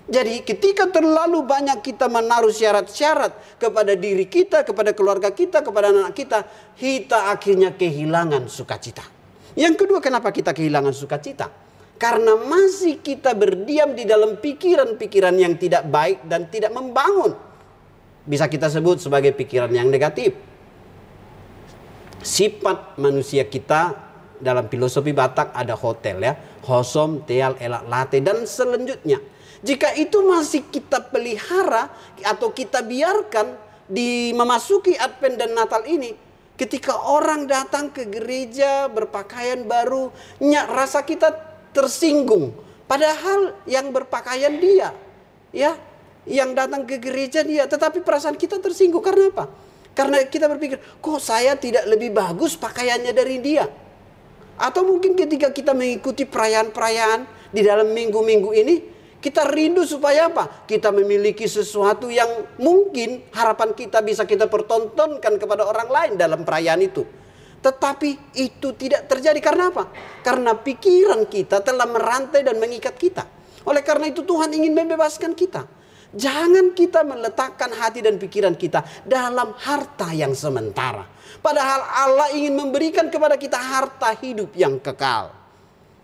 Jadi 0.07 0.39
ketika 0.47 0.87
terlalu 0.87 1.43
banyak 1.43 1.83
kita 1.83 2.07
menaruh 2.07 2.53
syarat-syarat 2.53 3.59
kepada 3.59 3.91
diri 3.91 4.23
kita, 4.23 4.63
kepada 4.63 4.95
keluarga 4.95 5.27
kita, 5.35 5.59
kepada 5.59 5.91
anak 5.91 6.15
kita, 6.15 6.47
kita 6.79 7.27
akhirnya 7.35 7.75
kehilangan 7.75 8.47
sukacita. 8.47 9.03
Yang 9.59 9.83
kedua 9.83 9.99
kenapa 9.99 10.31
kita 10.31 10.55
kehilangan 10.55 10.95
sukacita? 10.95 11.66
Karena 11.97 12.37
masih 12.37 13.01
kita 13.01 13.33
berdiam 13.33 13.97
di 13.97 14.05
dalam 14.05 14.37
pikiran-pikiran 14.37 15.33
yang 15.33 15.57
tidak 15.57 15.89
baik 15.89 16.29
dan 16.29 16.45
tidak 16.49 16.69
membangun. 16.69 17.33
Bisa 18.21 18.45
kita 18.45 18.69
sebut 18.69 19.01
sebagai 19.01 19.33
pikiran 19.33 19.73
yang 19.73 19.89
negatif. 19.89 20.37
Sifat 22.21 23.01
manusia 23.01 23.49
kita 23.49 23.97
dalam 24.37 24.69
filosofi 24.69 25.09
Batak 25.09 25.57
ada 25.57 25.73
hotel 25.73 26.21
ya. 26.21 26.33
Hosom, 26.67 27.25
teal, 27.25 27.57
elak, 27.57 27.87
late 27.89 28.19
dan 28.21 28.45
selanjutnya. 28.45 29.17
Jika 29.65 29.97
itu 29.97 30.21
masih 30.21 30.69
kita 30.69 31.01
pelihara 31.09 31.89
atau 32.21 32.53
kita 32.53 32.85
biarkan 32.85 33.57
di 33.89 34.35
memasuki 34.35 34.93
Advent 34.93 35.39
dan 35.39 35.55
Natal 35.57 35.81
ini, 35.89 36.13
ketika 36.59 36.93
orang 37.07 37.47
datang 37.47 37.89
ke 37.89 38.05
gereja 38.05 38.85
berpakaian 38.91 39.65
baru, 39.65 40.11
rasa 40.69 41.01
kita 41.01 41.46
tersinggung. 41.77 42.49
Padahal 42.89 43.53
yang 43.69 43.93
berpakaian 43.93 44.57
dia, 44.57 44.89
ya, 45.53 45.77
yang 46.25 46.57
datang 46.57 46.89
ke 46.89 46.97
gereja 46.97 47.45
dia, 47.45 47.69
tetapi 47.69 48.01
perasaan 48.01 48.33
kita 48.33 48.57
tersinggung 48.57 49.05
karena 49.05 49.29
apa? 49.29 49.45
Karena 49.93 50.21
kita 50.25 50.49
berpikir, 50.49 50.77
kok 50.97 51.19
saya 51.21 51.53
tidak 51.57 51.85
lebih 51.85 52.13
bagus 52.13 52.57
pakaiannya 52.57 53.13
dari 53.13 53.37
dia? 53.37 53.65
Atau 54.57 54.85
mungkin 54.85 55.13
ketika 55.13 55.53
kita 55.53 55.77
mengikuti 55.77 56.25
perayaan-perayaan 56.25 57.53
di 57.53 57.61
dalam 57.61 57.93
minggu-minggu 57.93 58.49
ini, 58.57 58.75
kita 59.17 59.49
rindu 59.49 59.81
supaya 59.85 60.29
apa? 60.29 60.65
Kita 60.69 60.93
memiliki 60.93 61.49
sesuatu 61.49 62.07
yang 62.13 62.57
mungkin 62.61 63.25
harapan 63.33 63.73
kita 63.73 64.05
bisa 64.05 64.29
kita 64.29 64.45
pertontonkan 64.45 65.41
kepada 65.41 65.65
orang 65.65 65.89
lain 65.89 66.11
dalam 66.15 66.45
perayaan 66.45 66.81
itu. 66.85 67.26
Tetapi 67.67 68.39
itu 68.39 68.71
tidak 68.79 69.11
terjadi 69.11 69.43
karena 69.43 69.67
apa? 69.67 69.91
Karena 70.23 70.55
pikiran 70.55 71.27
kita 71.27 71.59
telah 71.59 71.83
merantai 71.83 72.47
dan 72.47 72.55
mengikat 72.63 72.95
kita. 72.95 73.27
Oleh 73.67 73.83
karena 73.83 74.07
itu 74.07 74.23
Tuhan 74.23 74.55
ingin 74.55 74.71
membebaskan 74.71 75.35
kita. 75.35 75.67
Jangan 76.15 76.71
kita 76.71 77.03
meletakkan 77.03 77.67
hati 77.75 77.99
dan 77.99 78.15
pikiran 78.15 78.55
kita 78.55 79.03
dalam 79.03 79.51
harta 79.59 80.15
yang 80.15 80.31
sementara. 80.31 81.03
Padahal 81.43 81.83
Allah 81.83 82.31
ingin 82.31 82.55
memberikan 82.55 83.11
kepada 83.11 83.35
kita 83.35 83.59
harta 83.59 84.15
hidup 84.15 84.55
yang 84.55 84.79
kekal. 84.79 85.35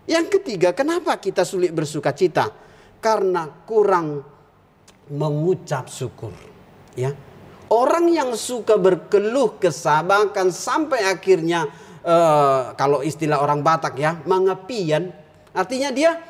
Yang 0.04 0.36
ketiga, 0.36 0.76
kenapa 0.76 1.16
kita 1.16 1.48
sulit 1.48 1.72
bersuka 1.72 2.12
cita? 2.12 2.52
Karena 3.00 3.48
kurang 3.64 4.20
mengucap 5.08 5.88
syukur. 5.88 6.36
Ya, 6.92 7.16
Orang 7.72 8.12
yang 8.12 8.36
suka 8.36 8.76
berkeluh 8.76 9.56
kesabakan 9.56 10.52
sampai 10.52 11.00
akhirnya 11.08 11.64
uh, 12.04 12.76
kalau 12.76 13.00
istilah 13.00 13.40
orang 13.40 13.64
Batak 13.64 13.96
ya 13.96 14.20
mengepian 14.28 15.10
artinya 15.56 15.88
dia 15.88 16.20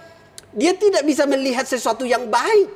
dia 0.54 0.72
tidak 0.78 1.02
bisa 1.02 1.26
melihat 1.26 1.66
sesuatu 1.66 2.06
yang 2.06 2.30
baik 2.30 2.70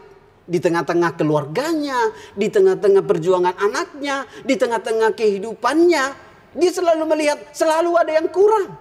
di 0.49 0.59
tengah-tengah 0.59 1.15
keluarganya, 1.15 2.11
di 2.35 2.49
tengah-tengah 2.49 3.05
perjuangan 3.05 3.55
anaknya, 3.55 4.25
di 4.43 4.57
tengah-tengah 4.57 5.13
kehidupannya. 5.15 6.05
Dia 6.57 6.71
selalu 6.73 7.05
melihat 7.05 7.39
selalu 7.55 7.95
ada 7.95 8.13
yang 8.19 8.27
kurang. 8.33 8.75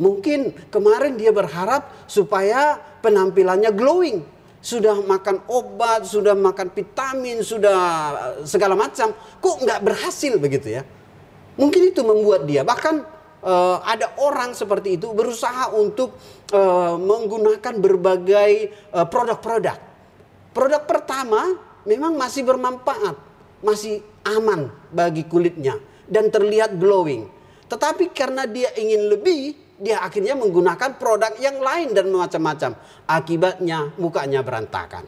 Mungkin 0.00 0.70
kemarin 0.72 1.18
dia 1.18 1.34
berharap 1.34 2.06
supaya 2.08 2.78
penampilannya 3.02 3.70
glowing 3.74 4.33
sudah 4.64 4.96
makan 5.04 5.44
obat, 5.52 6.08
sudah 6.08 6.32
makan 6.32 6.72
vitamin, 6.72 7.44
sudah 7.44 7.78
eh, 8.16 8.48
segala 8.48 8.72
macam, 8.72 9.12
kok 9.12 9.56
nggak 9.60 9.80
berhasil 9.84 10.40
begitu 10.40 10.80
ya? 10.80 10.82
Mungkin 11.60 11.92
itu 11.92 12.00
membuat 12.00 12.48
dia 12.50 12.66
bahkan 12.66 13.06
uh, 13.46 13.78
ada 13.86 14.10
orang 14.18 14.58
seperti 14.58 14.98
itu 14.98 15.14
berusaha 15.14 15.70
untuk 15.70 16.18
uh, 16.50 16.98
menggunakan 16.98 17.78
berbagai 17.78 18.74
produk-produk. 18.90 19.78
Uh, 19.78 19.92
Produk 20.54 20.82
pertama 20.86 21.58
memang 21.82 22.14
masih 22.14 22.46
bermanfaat, 22.46 23.18
masih 23.62 24.02
aman 24.22 24.70
bagi 24.90 25.26
kulitnya 25.26 25.78
dan 26.06 26.30
terlihat 26.30 26.78
glowing. 26.78 27.26
Tetapi 27.66 28.14
karena 28.14 28.46
dia 28.46 28.70
ingin 28.78 29.14
lebih, 29.14 29.58
dia 29.78 29.98
akhirnya 30.02 30.38
menggunakan 30.38 30.96
produk 30.98 31.34
yang 31.42 31.58
lain 31.58 31.94
dan 31.94 32.10
macam-macam. 32.10 32.78
Akibatnya 33.10 33.90
mukanya 33.98 34.40
berantakan. 34.46 35.04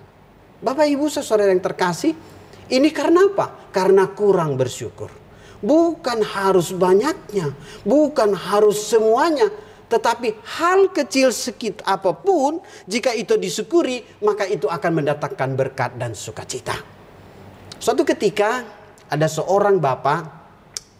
Bapak 0.58 0.88
Ibu 0.88 1.06
saudara 1.12 1.52
yang 1.52 1.62
terkasih, 1.62 2.16
ini 2.72 2.90
karena 2.90 3.30
apa? 3.30 3.70
Karena 3.70 4.10
kurang 4.10 4.58
bersyukur. 4.58 5.12
Bukan 5.62 6.20
harus 6.20 6.74
banyaknya, 6.74 7.54
bukan 7.86 8.36
harus 8.36 8.90
semuanya, 8.90 9.48
tetapi 9.86 10.34
hal 10.58 10.90
kecil 10.90 11.30
sekit 11.30 11.80
apa 11.86 12.10
pun, 12.12 12.58
jika 12.90 13.14
itu 13.14 13.38
disyukuri, 13.38 14.02
maka 14.20 14.44
itu 14.44 14.66
akan 14.66 14.92
mendatangkan 15.02 15.50
berkat 15.54 15.94
dan 15.94 16.12
sukacita. 16.12 16.74
Suatu 17.78 18.02
ketika 18.02 18.66
ada 19.06 19.30
seorang 19.30 19.78
bapak 19.78 20.26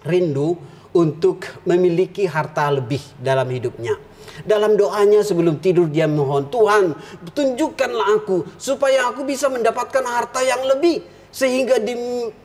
rindu 0.07 0.55
untuk 0.97 1.45
memiliki 1.69 2.25
harta 2.25 2.73
lebih 2.73 3.01
dalam 3.21 3.45
hidupnya. 3.53 4.01
Dalam 4.45 4.77
doanya 4.77 5.25
sebelum 5.25 5.61
tidur 5.61 5.89
dia 5.89 6.05
mohon 6.05 6.49
Tuhan 6.53 6.93
tunjukkanlah 7.33 8.21
aku 8.21 8.45
supaya 8.61 9.09
aku 9.09 9.25
bisa 9.25 9.49
mendapatkan 9.49 10.05
harta 10.05 10.45
yang 10.45 10.61
lebih 10.65 11.01
sehingga 11.33 11.81
di 11.81 11.97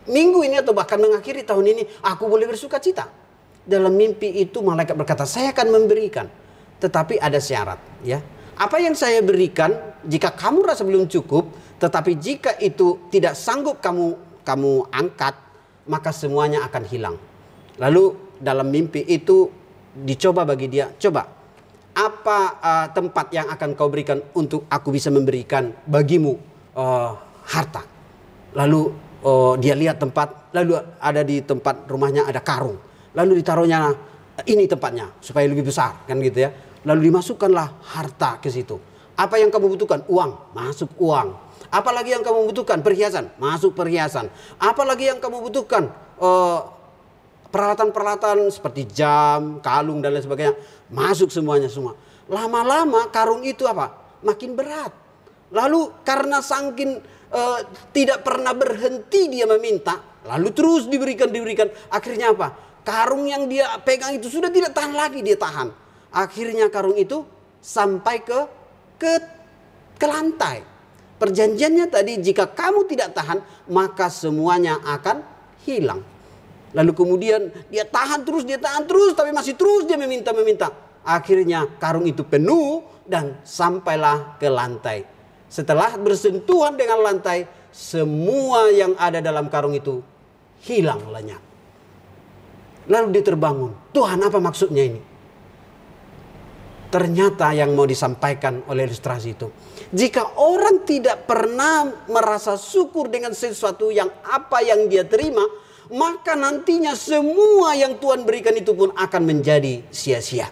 minggu 0.07 0.39
ini 0.43 0.59
atau 0.59 0.71
bahkan 0.71 0.99
mengakhiri 0.99 1.43
tahun 1.43 1.65
ini 1.75 1.83
aku 2.03 2.27
boleh 2.27 2.47
bersuka 2.47 2.79
cita. 2.79 3.07
Dalam 3.61 3.93
mimpi 3.93 4.39
itu 4.39 4.63
malaikat 4.63 4.95
berkata 4.95 5.27
saya 5.27 5.51
akan 5.51 5.67
memberikan 5.67 6.27
tetapi 6.79 7.19
ada 7.19 7.39
syarat 7.39 7.79
ya. 8.07 8.23
Apa 8.55 8.79
yang 8.79 8.95
saya 8.95 9.19
berikan 9.19 9.73
jika 10.07 10.31
kamu 10.31 10.63
rasa 10.63 10.87
belum 10.87 11.11
cukup 11.11 11.51
tetapi 11.81 12.15
jika 12.19 12.55
itu 12.61 13.09
tidak 13.11 13.35
sanggup 13.35 13.83
kamu 13.83 14.15
kamu 14.47 14.87
angkat 14.95 15.35
maka 15.91 16.15
semuanya 16.15 16.63
akan 16.67 16.83
hilang. 16.87 17.17
Lalu 17.81 18.30
dalam 18.41 18.67
mimpi 18.73 19.05
itu 19.05 19.47
dicoba 19.93 20.43
bagi 20.43 20.67
dia, 20.67 20.89
coba 20.97 21.29
apa 21.91 22.39
uh, 22.63 22.87
tempat 22.95 23.35
yang 23.35 23.47
akan 23.51 23.75
kau 23.75 23.91
berikan 23.91 24.23
untuk 24.33 24.63
aku 24.71 24.95
bisa 24.95 25.11
memberikan 25.11 25.75
bagimu 25.85 26.39
uh, 26.75 27.11
harta. 27.45 27.83
Lalu 28.55 28.91
uh, 29.23 29.53
dia 29.59 29.75
lihat 29.75 29.99
tempat, 29.99 30.51
lalu 30.55 30.79
ada 30.99 31.21
di 31.21 31.43
tempat 31.43 31.87
rumahnya 31.87 32.27
ada 32.27 32.39
karung. 32.39 32.79
Lalu 33.11 33.43
ditaruhnya 33.43 33.91
ini 34.47 34.65
tempatnya 34.71 35.11
supaya 35.19 35.43
lebih 35.45 35.67
besar 35.67 36.07
kan 36.07 36.17
gitu 36.23 36.47
ya. 36.47 36.49
Lalu 36.87 37.11
dimasukkanlah 37.11 37.83
harta 37.93 38.39
ke 38.41 38.47
situ. 38.47 38.79
Apa 39.19 39.37
yang 39.37 39.53
kamu 39.53 39.77
butuhkan? 39.77 40.01
Uang, 40.09 40.55
masuk 40.55 40.89
uang. 40.97 41.35
Apalagi 41.69 42.15
yang 42.15 42.23
kamu 42.25 42.49
butuhkan? 42.49 42.81
Perhiasan, 42.81 43.29
masuk 43.37 43.77
perhiasan. 43.77 44.31
Apalagi 44.57 45.11
yang 45.11 45.19
kamu 45.21 45.45
butuhkan? 45.45 45.93
Uh, 46.17 46.80
peralatan-peralatan 47.51 48.47
seperti 48.47 48.87
jam, 48.89 49.59
kalung 49.59 49.99
dan 49.99 50.15
lain 50.15 50.23
sebagainya 50.23 50.55
masuk 50.87 51.29
semuanya 51.29 51.67
semua. 51.67 51.93
Lama-lama 52.31 53.11
karung 53.11 53.43
itu 53.43 53.67
apa? 53.67 53.91
Makin 54.23 54.55
berat. 54.55 54.95
Lalu 55.51 55.91
karena 56.07 56.39
sangkin 56.39 57.03
uh, 57.29 57.59
tidak 57.91 58.23
pernah 58.23 58.55
berhenti 58.55 59.27
dia 59.27 59.43
meminta, 59.43 59.99
lalu 60.23 60.55
terus 60.55 60.87
diberikan 60.87 61.27
diberikan. 61.27 61.67
Akhirnya 61.91 62.31
apa? 62.31 62.55
Karung 62.87 63.27
yang 63.27 63.51
dia 63.51 63.67
pegang 63.83 64.15
itu 64.15 64.31
sudah 64.31 64.47
tidak 64.47 64.71
tahan 64.71 64.95
lagi 64.95 65.19
dia 65.19 65.35
tahan. 65.35 65.69
Akhirnya 66.15 66.71
karung 66.71 66.95
itu 66.95 67.27
sampai 67.59 68.23
ke 68.23 68.39
ke 68.95 69.11
ke 69.99 70.07
lantai. 70.07 70.63
Perjanjiannya 71.19 71.85
tadi 71.91 72.17
jika 72.17 72.49
kamu 72.49 72.89
tidak 72.89 73.13
tahan 73.13 73.43
maka 73.69 74.09
semuanya 74.09 74.79
akan 74.81 75.21
hilang. 75.67 76.01
Lalu 76.71 76.91
kemudian 76.95 77.51
dia 77.67 77.83
tahan 77.83 78.23
terus, 78.23 78.47
dia 78.47 78.55
tahan 78.55 78.87
terus, 78.87 79.11
tapi 79.11 79.35
masih 79.35 79.59
terus 79.59 79.83
dia 79.83 79.99
meminta-meminta. 79.99 80.71
Akhirnya 81.03 81.67
karung 81.81 82.07
itu 82.07 82.23
penuh 82.23 82.85
dan 83.03 83.35
sampailah 83.43 84.39
ke 84.39 84.47
lantai. 84.47 85.03
Setelah 85.51 85.99
bersentuhan 85.99 86.79
dengan 86.79 87.03
lantai, 87.03 87.43
semua 87.75 88.71
yang 88.71 88.95
ada 88.95 89.19
dalam 89.19 89.51
karung 89.51 89.75
itu 89.75 89.99
hilang 90.63 91.11
lenyap. 91.11 91.43
Lalu 92.87 93.07
dia 93.19 93.23
terbangun. 93.23 93.71
Tuhan 93.91 94.19
apa 94.23 94.39
maksudnya 94.39 94.83
ini? 94.87 95.01
Ternyata 96.91 97.55
yang 97.55 97.71
mau 97.71 97.87
disampaikan 97.87 98.67
oleh 98.67 98.83
ilustrasi 98.83 99.29
itu. 99.31 99.47
Jika 99.95 100.39
orang 100.39 100.83
tidak 100.83 101.23
pernah 101.23 101.87
merasa 102.11 102.59
syukur 102.59 103.07
dengan 103.07 103.31
sesuatu 103.31 103.91
yang 103.91 104.11
apa 104.27 104.59
yang 104.59 104.91
dia 104.91 105.07
terima, 105.07 105.43
maka 105.91 106.39
nantinya 106.39 106.95
semua 106.95 107.75
yang 107.75 107.99
Tuhan 107.99 108.23
berikan 108.23 108.55
itu 108.55 108.71
pun 108.71 108.95
akan 108.95 109.21
menjadi 109.27 109.83
sia-sia. 109.91 110.47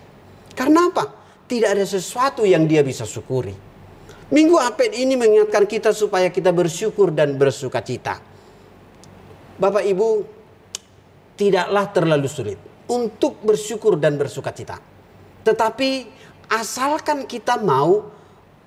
Karena 0.51 0.91
apa? 0.91 1.15
Tidak 1.47 1.69
ada 1.71 1.87
sesuatu 1.87 2.43
yang 2.43 2.67
dia 2.67 2.83
bisa 2.83 3.07
syukuri. 3.07 3.55
Minggu 4.29 4.59
Apet 4.61 4.93
ini 4.93 5.17
mengingatkan 5.17 5.65
kita 5.65 5.89
supaya 5.95 6.29
kita 6.29 6.53
bersyukur 6.53 7.09
dan 7.09 7.39
bersuka 7.39 7.81
cita. 7.81 8.21
Bapak 9.57 9.81
Ibu, 9.81 10.07
tidaklah 11.33 11.89
terlalu 11.89 12.29
sulit 12.29 12.59
untuk 12.91 13.41
bersyukur 13.41 13.97
dan 13.97 14.19
bersuka 14.19 14.53
cita. 14.53 14.77
Tetapi 15.41 15.89
asalkan 16.51 17.25
kita 17.25 17.57
mau 17.57 18.11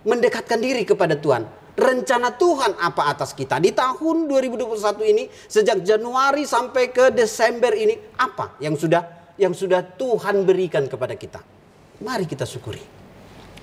mendekatkan 0.03 0.59
diri 0.59 0.83
kepada 0.83 1.15
Tuhan, 1.15 1.47
rencana 1.73 2.37
Tuhan 2.37 2.77
apa 2.77 3.09
atas 3.09 3.33
kita 3.33 3.57
di 3.57 3.73
tahun 3.73 4.29
2021 4.29 4.77
ini 5.09 5.25
sejak 5.49 5.81
Januari 5.81 6.45
sampai 6.45 6.93
ke 6.93 7.09
Desember 7.15 7.73
ini 7.73 7.97
apa 8.21 8.61
yang 8.61 8.77
sudah 8.77 9.35
yang 9.41 9.57
sudah 9.57 9.81
Tuhan 9.97 10.45
berikan 10.45 10.85
kepada 10.85 11.17
kita. 11.17 11.41
Mari 12.05 12.29
kita 12.29 12.45
syukuri. 12.45 12.83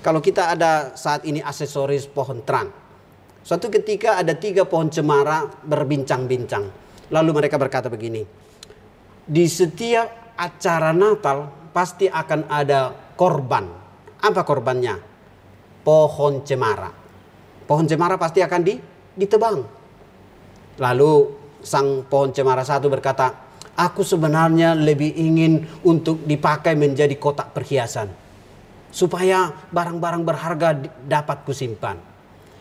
Kalau 0.00 0.18
kita 0.18 0.56
ada 0.56 0.96
saat 0.96 1.22
ini 1.28 1.38
aksesoris 1.44 2.08
pohon 2.10 2.42
terang. 2.42 2.72
Suatu 3.40 3.70
ketika 3.70 4.18
ada 4.18 4.34
tiga 4.34 4.66
pohon 4.66 4.90
cemara 4.90 5.46
berbincang-bincang. 5.62 6.64
Lalu 7.12 7.30
mereka 7.36 7.56
berkata 7.60 7.86
begini. 7.86 8.24
Di 9.30 9.44
setiap 9.46 10.34
acara 10.34 10.90
Natal 10.90 11.70
pasti 11.70 12.10
akan 12.10 12.50
ada 12.50 12.90
korban. 13.14 13.68
Apa 14.20 14.42
korbannya? 14.42 14.96
Pohon 15.80 16.44
cemara 16.44 16.99
pohon 17.70 17.86
cemara 17.86 18.18
pasti 18.18 18.42
akan 18.42 18.60
di, 18.66 18.74
ditebang. 19.14 19.62
Lalu 20.82 21.12
sang 21.62 22.02
pohon 22.02 22.34
cemara 22.34 22.66
satu 22.66 22.90
berkata, 22.90 23.30
aku 23.78 24.02
sebenarnya 24.02 24.74
lebih 24.74 25.14
ingin 25.14 25.62
untuk 25.86 26.26
dipakai 26.26 26.74
menjadi 26.74 27.14
kotak 27.14 27.54
perhiasan. 27.54 28.10
Supaya 28.90 29.54
barang-barang 29.70 30.26
berharga 30.26 30.74
dapat 31.06 31.46
kusimpan. 31.46 31.94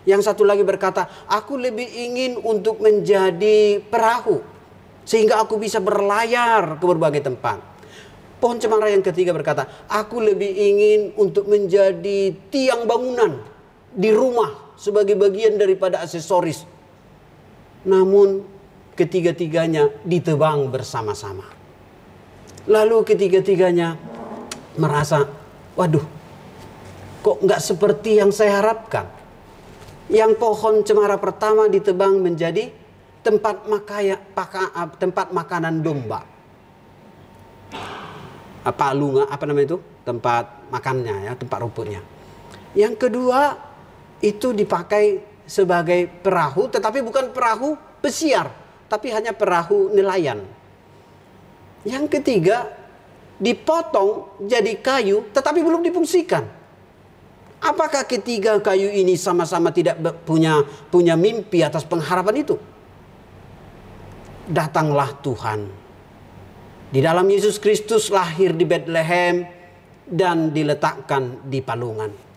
Yang 0.06 0.30
satu 0.30 0.46
lagi 0.46 0.62
berkata, 0.62 1.26
aku 1.26 1.58
lebih 1.58 1.90
ingin 1.90 2.38
untuk 2.46 2.78
menjadi 2.78 3.82
perahu. 3.82 4.46
Sehingga 5.10 5.42
aku 5.42 5.58
bisa 5.58 5.82
berlayar 5.82 6.78
ke 6.78 6.86
berbagai 6.86 7.26
tempat. 7.26 7.58
Pohon 8.38 8.62
cemara 8.62 8.94
yang 8.94 9.02
ketiga 9.02 9.34
berkata, 9.34 9.90
aku 9.90 10.22
lebih 10.22 10.54
ingin 10.54 11.18
untuk 11.18 11.50
menjadi 11.50 12.30
tiang 12.54 12.86
bangunan 12.86 13.42
di 13.90 14.14
rumah 14.14 14.69
sebagai 14.80 15.20
bagian 15.20 15.60
daripada 15.60 16.00
aksesoris. 16.00 16.64
Namun 17.84 18.48
ketiga-tiganya 18.96 19.92
ditebang 20.08 20.72
bersama-sama. 20.72 21.44
Lalu 22.64 23.04
ketiga-tiganya 23.04 24.00
merasa, 24.80 25.28
waduh, 25.76 26.04
kok 27.20 27.38
nggak 27.44 27.60
seperti 27.60 28.24
yang 28.24 28.32
saya 28.32 28.64
harapkan. 28.64 29.12
Yang 30.10 30.42
pohon 30.42 30.82
cemara 30.82 31.20
pertama 31.20 31.68
ditebang 31.70 32.18
menjadi 32.24 32.72
tempat 33.22 33.68
makaya, 33.68 34.18
paka, 34.18 34.72
tempat 34.98 35.36
makanan 35.36 35.84
domba. 35.84 36.24
Apa 38.66 38.92
lunga, 38.96 39.30
apa 39.30 39.44
namanya 39.46 39.76
itu? 39.76 39.80
Tempat 40.04 40.72
makannya 40.74 41.30
ya, 41.30 41.34
tempat 41.38 41.58
rumputnya. 41.62 42.02
Yang 42.74 43.08
kedua 43.08 43.69
itu 44.20 44.52
dipakai 44.52 45.24
sebagai 45.50 46.06
perahu 46.22 46.70
tetapi 46.70 47.02
bukan 47.02 47.34
perahu 47.34 47.74
pesiar 48.04 48.52
tapi 48.90 49.14
hanya 49.14 49.34
perahu 49.34 49.94
nelayan. 49.94 50.44
Yang 51.88 52.20
ketiga 52.20 52.70
dipotong 53.40 54.44
jadi 54.46 54.76
kayu 54.78 55.32
tetapi 55.32 55.64
belum 55.64 55.82
difungsikan. 55.86 56.44
Apakah 57.60 58.08
ketiga 58.08 58.56
kayu 58.64 58.88
ini 58.88 59.20
sama-sama 59.20 59.72
tidak 59.76 60.00
punya 60.24 60.64
punya 60.88 61.20
mimpi 61.20 61.60
atas 61.60 61.84
pengharapan 61.84 62.44
itu? 62.44 62.56
Datanglah 64.48 65.12
Tuhan. 65.20 65.68
Di 66.90 67.00
dalam 67.04 67.28
Yesus 67.30 67.62
Kristus 67.62 68.10
lahir 68.10 68.56
di 68.56 68.66
Bethlehem 68.66 69.46
dan 70.10 70.50
diletakkan 70.50 71.46
di 71.46 71.62
palungan. 71.62 72.29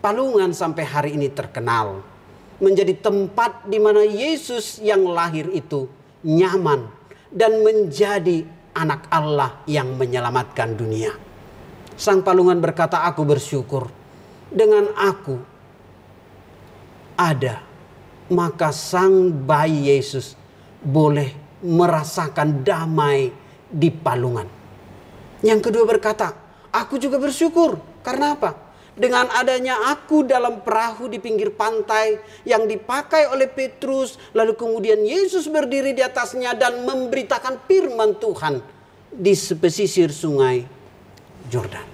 Palungan 0.00 0.56
sampai 0.56 0.84
hari 0.88 1.10
ini 1.20 1.28
terkenal 1.28 2.00
menjadi 2.60 2.92
tempat 2.96 3.68
di 3.68 3.76
mana 3.76 4.04
Yesus 4.04 4.80
yang 4.80 5.04
lahir 5.04 5.48
itu 5.52 5.88
nyaman, 6.24 6.88
dan 7.32 7.64
menjadi 7.64 8.44
anak 8.76 9.08
Allah 9.08 9.60
yang 9.64 9.96
menyelamatkan 9.96 10.76
dunia. 10.76 11.12
Sang 11.96 12.20
palungan 12.24 12.60
berkata, 12.60 13.04
"Aku 13.08 13.24
bersyukur 13.24 13.88
dengan 14.48 14.92
aku 14.96 15.36
ada, 17.16 17.60
maka 18.32 18.72
sang 18.72 19.32
bayi 19.32 19.92
Yesus 19.92 20.36
boleh 20.80 21.60
merasakan 21.60 22.64
damai 22.64 23.32
di 23.68 23.88
palungan." 23.92 24.48
Yang 25.44 25.72
kedua 25.72 25.84
berkata, 25.84 26.32
"Aku 26.72 26.96
juga 26.96 27.16
bersyukur 27.16 27.80
karena 28.04 28.36
apa? 28.36 28.69
Dengan 28.98 29.30
adanya 29.32 29.90
aku 29.94 30.26
dalam 30.26 30.60
perahu 30.66 31.06
di 31.06 31.22
pinggir 31.22 31.54
pantai 31.54 32.18
yang 32.42 32.66
dipakai 32.66 33.30
oleh 33.30 33.46
Petrus, 33.46 34.18
lalu 34.34 34.58
kemudian 34.58 35.00
Yesus 35.06 35.46
berdiri 35.46 35.94
di 35.94 36.02
atasnya 36.02 36.52
dan 36.58 36.82
memberitakan 36.82 37.64
firman 37.64 38.18
Tuhan 38.18 38.60
di 39.10 39.34
pesisir 39.34 40.10
sungai 40.10 40.66
Jordan. 41.48 41.86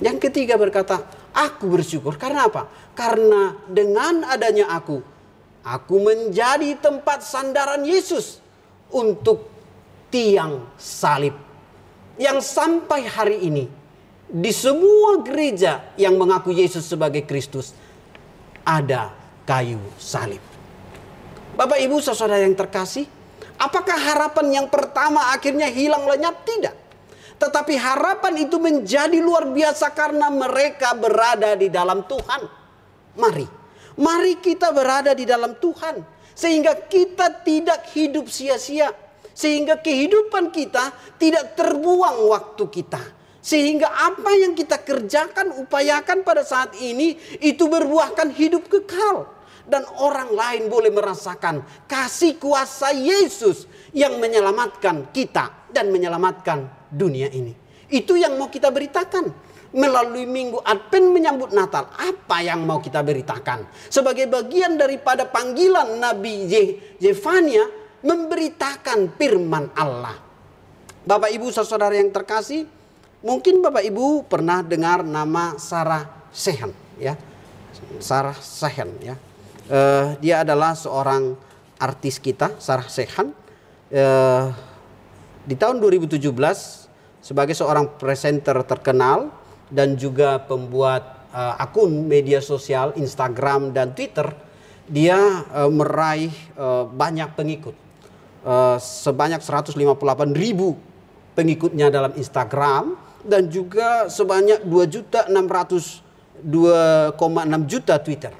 Yang 0.00 0.30
ketiga 0.30 0.56
berkata, 0.56 1.04
aku 1.34 1.68
bersyukur 1.68 2.16
karena 2.16 2.48
apa? 2.48 2.66
Karena 2.96 3.54
dengan 3.68 4.26
adanya 4.26 4.72
aku, 4.72 4.98
aku 5.62 5.96
menjadi 6.00 6.74
tempat 6.80 7.22
sandaran 7.22 7.84
Yesus 7.84 8.40
untuk 8.90 9.46
tiang 10.10 10.66
salib 10.74 11.36
yang 12.18 12.42
sampai 12.42 13.06
hari 13.06 13.38
ini 13.46 13.79
di 14.30 14.54
semua 14.54 15.26
gereja 15.26 15.90
yang 15.98 16.14
mengaku 16.14 16.54
Yesus 16.54 16.86
sebagai 16.86 17.26
Kristus 17.26 17.74
ada 18.62 19.10
kayu 19.42 19.82
salib. 19.98 20.38
Bapak 21.58 21.82
Ibu 21.82 21.98
saudara 21.98 22.38
yang 22.38 22.54
terkasih, 22.54 23.10
apakah 23.58 23.98
harapan 23.98 24.62
yang 24.62 24.66
pertama 24.70 25.34
akhirnya 25.34 25.66
hilang 25.66 26.06
lenyap? 26.06 26.46
Tidak. 26.46 26.74
Tetapi 27.42 27.74
harapan 27.74 28.46
itu 28.46 28.56
menjadi 28.62 29.18
luar 29.18 29.50
biasa 29.50 29.90
karena 29.90 30.30
mereka 30.30 30.94
berada 30.94 31.58
di 31.58 31.66
dalam 31.66 32.06
Tuhan. 32.06 32.42
Mari, 33.18 33.46
mari 33.98 34.38
kita 34.38 34.70
berada 34.70 35.10
di 35.10 35.26
dalam 35.26 35.58
Tuhan 35.58 35.98
sehingga 36.38 36.72
kita 36.86 37.42
tidak 37.42 37.90
hidup 37.92 38.30
sia-sia, 38.30 38.94
sehingga 39.34 39.82
kehidupan 39.82 40.54
kita 40.54 40.94
tidak 41.18 41.58
terbuang 41.58 42.30
waktu 42.30 42.64
kita 42.70 43.19
sehingga 43.50 43.90
apa 43.90 44.30
yang 44.38 44.54
kita 44.54 44.78
kerjakan, 44.78 45.50
upayakan 45.58 46.22
pada 46.22 46.46
saat 46.46 46.78
ini 46.78 47.18
itu 47.42 47.66
berbuahkan 47.66 48.30
hidup 48.30 48.70
kekal. 48.70 49.26
Dan 49.70 49.86
orang 50.02 50.34
lain 50.34 50.66
boleh 50.66 50.90
merasakan 50.90 51.62
kasih 51.86 52.38
kuasa 52.42 52.90
Yesus 52.90 53.70
yang 53.94 54.18
menyelamatkan 54.18 55.14
kita 55.14 55.70
dan 55.70 55.94
menyelamatkan 55.94 56.90
dunia 56.90 57.30
ini. 57.30 57.54
Itu 57.86 58.18
yang 58.18 58.34
mau 58.34 58.50
kita 58.50 58.70
beritakan 58.70 59.30
melalui 59.70 60.26
minggu 60.26 60.58
Advent 60.62 61.06
menyambut 61.14 61.50
Natal. 61.54 61.86
Apa 61.94 62.42
yang 62.42 62.66
mau 62.66 62.82
kita 62.82 62.98
beritakan? 63.02 63.66
Sebagai 63.86 64.26
bagian 64.26 64.74
daripada 64.74 65.26
panggilan 65.26 66.02
Nabi 66.02 66.50
Zefania 66.98 67.66
memberitakan 68.02 69.14
firman 69.14 69.70
Allah. 69.78 70.18
Bapak 71.06 71.30
Ibu 71.30 71.54
saudara 71.54 71.94
yang 71.94 72.10
terkasih, 72.10 72.79
Mungkin 73.20 73.60
Bapak 73.60 73.84
Ibu 73.84 74.24
pernah 74.24 74.64
dengar 74.64 75.04
nama 75.04 75.60
Sarah 75.60 76.08
Sehen 76.32 76.72
ya. 76.96 77.20
Sarah 78.00 78.36
Sehen 78.40 78.96
ya. 79.04 79.12
Uh, 79.68 80.16
dia 80.24 80.40
adalah 80.40 80.72
seorang 80.72 81.36
artis 81.76 82.16
kita, 82.16 82.56
Sarah 82.56 82.88
Sehan. 82.88 83.36
Uh, 83.92 84.48
di 85.44 85.52
tahun 85.52 85.84
2017 85.84 86.16
sebagai 87.20 87.52
seorang 87.52 87.92
presenter 88.00 88.56
terkenal 88.64 89.28
dan 89.68 90.00
juga 90.00 90.40
pembuat 90.40 91.28
uh, 91.36 91.60
akun 91.60 92.08
media 92.08 92.40
sosial 92.40 92.96
Instagram 92.96 93.76
dan 93.76 93.92
Twitter, 93.92 94.32
dia 94.88 95.44
uh, 95.52 95.68
meraih 95.68 96.32
uh, 96.56 96.88
banyak 96.88 97.36
pengikut. 97.36 97.76
Uh, 98.40 98.80
sebanyak 98.80 99.44
158 99.44 99.76
ribu 100.32 100.80
pengikutnya 101.36 101.92
dalam 101.92 102.16
Instagram 102.16 103.09
dan 103.24 103.48
juga 103.52 104.08
sebanyak 104.08 104.64
2 104.64 104.92
juta 104.92 105.28
600 105.28 106.10
2,6 106.40 107.68
juta 107.68 108.00
Twitter. 108.00 108.32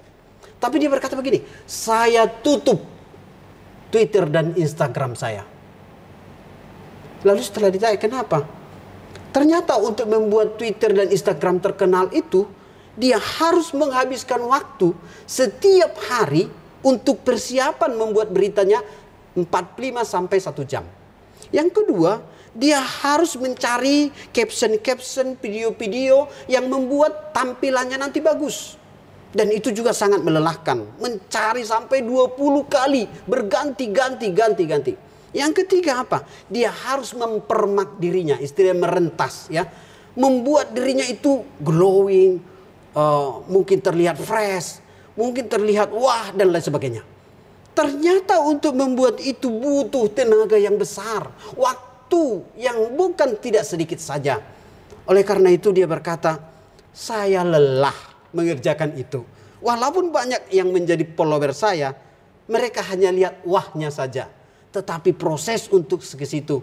Tapi 0.61 0.77
dia 0.77 0.89
berkata 0.93 1.17
begini, 1.17 1.41
saya 1.65 2.29
tutup 2.29 2.81
Twitter 3.89 4.29
dan 4.29 4.53
Instagram 4.57 5.17
saya. 5.17 5.45
Lalu 7.25 7.41
setelah 7.45 7.69
ditanya 7.73 8.01
kenapa? 8.01 8.45
Ternyata 9.31 9.77
untuk 9.79 10.09
membuat 10.09 10.57
Twitter 10.57 10.91
dan 10.91 11.09
Instagram 11.13 11.61
terkenal 11.61 12.09
itu 12.17 12.49
dia 12.99 13.17
harus 13.17 13.71
menghabiskan 13.73 14.43
waktu 14.43 14.93
setiap 15.25 15.97
hari 16.11 16.51
untuk 16.81 17.23
persiapan 17.23 17.95
membuat 17.95 18.33
beritanya 18.33 18.83
45 19.37 19.47
sampai 20.03 20.39
1 20.41 20.65
jam. 20.67 20.85
Yang 21.55 21.83
kedua, 21.83 22.21
dia 22.51 22.83
harus 22.83 23.39
mencari 23.39 24.11
caption-caption, 24.35 25.39
video-video 25.39 26.27
yang 26.51 26.67
membuat 26.67 27.31
tampilannya 27.31 27.95
nanti 27.95 28.19
bagus. 28.19 28.75
Dan 29.31 29.55
itu 29.55 29.71
juga 29.71 29.95
sangat 29.95 30.27
melelahkan. 30.27 30.83
Mencari 30.99 31.63
sampai 31.63 32.03
20 32.03 32.67
kali. 32.67 33.07
Berganti-ganti, 33.31 34.27
ganti-ganti. 34.35 34.93
Yang 35.31 35.63
ketiga 35.63 36.03
apa? 36.03 36.27
Dia 36.51 36.75
harus 36.75 37.15
mempermak 37.15 38.03
dirinya. 38.03 38.35
Istilah 38.35 38.75
merentas 38.75 39.47
ya. 39.47 39.71
Membuat 40.19 40.75
dirinya 40.75 41.07
itu 41.07 41.47
glowing. 41.63 42.43
Uh, 42.91 43.47
mungkin 43.47 43.79
terlihat 43.79 44.19
fresh. 44.19 44.83
Mungkin 45.15 45.47
terlihat 45.47 45.95
wah 45.95 46.35
dan 46.35 46.51
lain 46.51 46.67
sebagainya. 46.67 47.07
Ternyata 47.71 48.43
untuk 48.43 48.75
membuat 48.75 49.23
itu 49.23 49.47
butuh 49.47 50.11
tenaga 50.11 50.59
yang 50.59 50.75
besar. 50.75 51.31
Waktu 51.55 51.90
waktu 52.11 52.43
yang 52.59 52.99
bukan 52.99 53.39
tidak 53.39 53.63
sedikit 53.63 54.03
saja. 54.03 54.43
Oleh 55.07 55.23
karena 55.23 55.47
itu 55.55 55.71
dia 55.71 55.87
berkata, 55.87 56.43
saya 56.91 57.47
lelah 57.47 57.95
mengerjakan 58.35 58.99
itu. 58.99 59.23
Walaupun 59.63 60.11
banyak 60.11 60.51
yang 60.51 60.75
menjadi 60.75 61.07
follower 61.15 61.55
saya, 61.55 61.95
mereka 62.51 62.83
hanya 62.91 63.15
lihat 63.15 63.47
wahnya 63.47 63.95
saja. 63.95 64.27
Tetapi 64.75 65.15
proses 65.15 65.71
untuk 65.71 66.03
ke 66.03 66.27
situ 66.27 66.59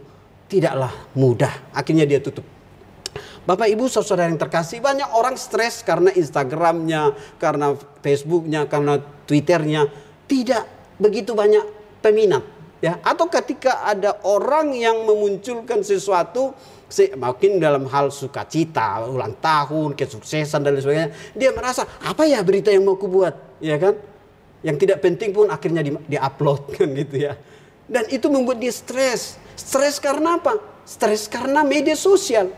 tidaklah 0.52 0.92
mudah. 1.16 1.72
Akhirnya 1.72 2.04
dia 2.04 2.20
tutup. 2.20 2.44
Bapak 3.48 3.72
Ibu 3.72 3.88
saudara 3.88 4.28
yang 4.28 4.36
terkasih 4.36 4.84
banyak 4.84 5.08
orang 5.16 5.40
stres 5.40 5.80
karena 5.80 6.12
Instagramnya, 6.12 7.16
karena 7.40 7.80
Facebooknya, 8.04 8.68
karena 8.68 9.00
Twitternya 9.24 9.88
tidak 10.28 10.68
begitu 11.00 11.32
banyak 11.32 11.64
peminat 12.04 12.57
ya 12.84 13.02
atau 13.02 13.26
ketika 13.30 13.86
ada 13.86 14.22
orang 14.26 14.74
yang 14.74 15.06
memunculkan 15.06 15.82
sesuatu 15.82 16.54
mungkin 17.20 17.60
dalam 17.60 17.84
hal 17.92 18.08
sukacita, 18.08 19.04
ulang 19.04 19.36
tahun, 19.44 19.92
kesuksesan 19.92 20.64
dan 20.64 20.72
lain 20.72 20.84
sebagainya, 20.84 21.10
dia 21.36 21.52
merasa 21.52 21.84
apa 22.00 22.24
ya 22.24 22.40
berita 22.40 22.72
yang 22.72 22.88
mau 22.88 22.96
kubuat, 22.96 23.60
ya 23.60 23.76
kan? 23.76 24.00
Yang 24.64 24.88
tidak 24.88 25.04
penting 25.04 25.36
pun 25.36 25.52
akhirnya 25.52 25.84
di, 25.84 26.18
upload 26.18 26.72
kan 26.80 26.88
gitu 26.96 27.28
ya. 27.28 27.36
Dan 27.88 28.08
itu 28.08 28.28
membuat 28.32 28.64
dia 28.64 28.72
stres. 28.72 29.36
Stres 29.56 30.00
karena 30.00 30.40
apa? 30.40 30.60
Stres 30.88 31.28
karena 31.28 31.64
media 31.68 31.96
sosial. 31.96 32.52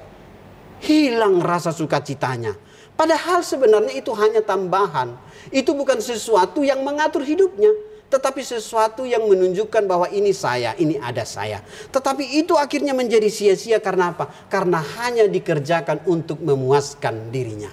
Hilang 0.80 1.42
rasa 1.42 1.74
sukacitanya. 1.74 2.56
Padahal 2.94 3.42
sebenarnya 3.42 3.98
itu 3.98 4.14
hanya 4.16 4.46
tambahan. 4.46 5.18
Itu 5.50 5.74
bukan 5.74 6.00
sesuatu 6.00 6.62
yang 6.62 6.86
mengatur 6.86 7.26
hidupnya 7.26 7.72
tetapi 8.10 8.42
sesuatu 8.42 9.06
yang 9.06 9.30
menunjukkan 9.30 9.86
bahwa 9.86 10.10
ini 10.10 10.34
saya, 10.34 10.74
ini 10.82 10.98
ada 10.98 11.22
saya. 11.24 11.62
Tetapi 11.94 12.42
itu 12.42 12.58
akhirnya 12.58 12.98
menjadi 12.98 13.30
sia-sia 13.30 13.78
karena 13.78 14.18
apa? 14.18 14.26
Karena 14.50 14.82
hanya 14.82 15.30
dikerjakan 15.30 16.10
untuk 16.10 16.42
memuaskan 16.42 17.30
dirinya. 17.30 17.70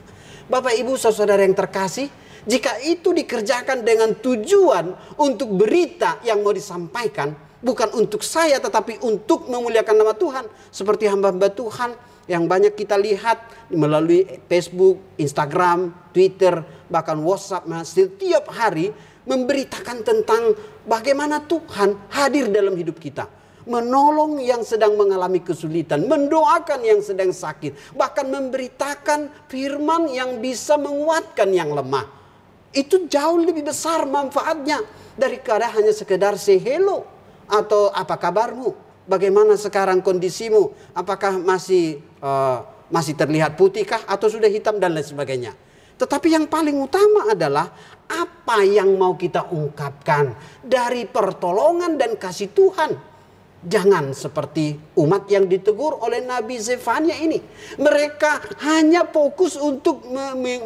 Bapak 0.46 0.76
Ibu 0.76 0.94
saudara 1.00 1.40
yang 1.40 1.56
terkasih, 1.56 2.12
jika 2.46 2.78
itu 2.84 3.10
dikerjakan 3.10 3.82
dengan 3.82 4.14
tujuan 4.14 4.94
untuk 5.18 5.56
berita 5.56 6.22
yang 6.22 6.44
mau 6.44 6.54
disampaikan, 6.54 7.34
bukan 7.64 7.96
untuk 7.96 8.22
saya 8.22 8.60
tetapi 8.62 9.02
untuk 9.02 9.48
memuliakan 9.50 9.96
nama 9.98 10.14
Tuhan, 10.14 10.46
seperti 10.70 11.10
hamba-hamba 11.10 11.50
Tuhan 11.50 11.96
yang 12.30 12.46
banyak 12.46 12.78
kita 12.78 12.94
lihat 12.94 13.70
melalui 13.72 14.26
Facebook, 14.46 15.02
Instagram, 15.18 15.90
Twitter, 16.14 16.62
bahkan 16.86 17.18
WhatsApp, 17.18 17.66
setiap 17.82 18.50
hari 18.54 18.94
memberitakan 19.26 20.06
tentang 20.06 20.54
bagaimana 20.86 21.42
Tuhan 21.42 21.98
hadir 22.14 22.48
dalam 22.48 22.78
hidup 22.78 22.96
kita. 22.96 23.26
Menolong 23.66 24.38
yang 24.38 24.62
sedang 24.62 24.94
mengalami 24.94 25.42
kesulitan, 25.42 26.06
mendoakan 26.06 26.86
yang 26.86 27.02
sedang 27.02 27.34
sakit, 27.34 27.98
bahkan 27.98 28.30
memberitakan 28.30 29.50
firman 29.50 30.06
yang 30.06 30.38
bisa 30.38 30.78
menguatkan 30.78 31.50
yang 31.50 31.74
lemah. 31.74 32.06
Itu 32.70 33.10
jauh 33.10 33.42
lebih 33.42 33.66
besar 33.66 34.06
manfaatnya 34.06 34.86
daripada 35.18 35.66
hanya 35.74 35.90
sekedar 35.96 36.36
say 36.36 36.60
hello 36.60 37.08
Atau 37.50 37.90
apa 37.90 38.14
kabarmu? 38.14 38.74
Bagaimana 39.06 39.54
sekarang 39.54 40.02
kondisimu? 40.02 40.74
Apakah 40.94 41.38
masih 41.38 42.02
uh, 42.18 42.66
masih 42.90 43.14
terlihat 43.14 43.54
putihkah 43.54 44.02
atau 44.06 44.26
sudah 44.26 44.50
hitam 44.50 44.82
dan 44.82 44.94
lain 44.94 45.06
sebagainya? 45.06 45.54
Tetapi 45.96 46.28
yang 46.28 46.46
paling 46.46 46.76
utama 46.76 47.32
adalah 47.32 47.72
apa 48.06 48.62
yang 48.62 48.94
mau 48.94 49.16
kita 49.16 49.48
ungkapkan 49.50 50.36
dari 50.62 51.08
pertolongan 51.08 51.96
dan 51.96 52.14
kasih 52.20 52.52
Tuhan 52.52 53.16
Jangan 53.66 54.14
seperti 54.14 54.78
umat 54.94 55.26
yang 55.26 55.50
ditegur 55.50 55.98
oleh 55.98 56.22
Nabi 56.22 56.54
Zefania 56.62 57.18
ini. 57.18 57.42
Mereka 57.82 58.62
hanya 58.62 59.10
fokus 59.10 59.58
untuk 59.58 60.06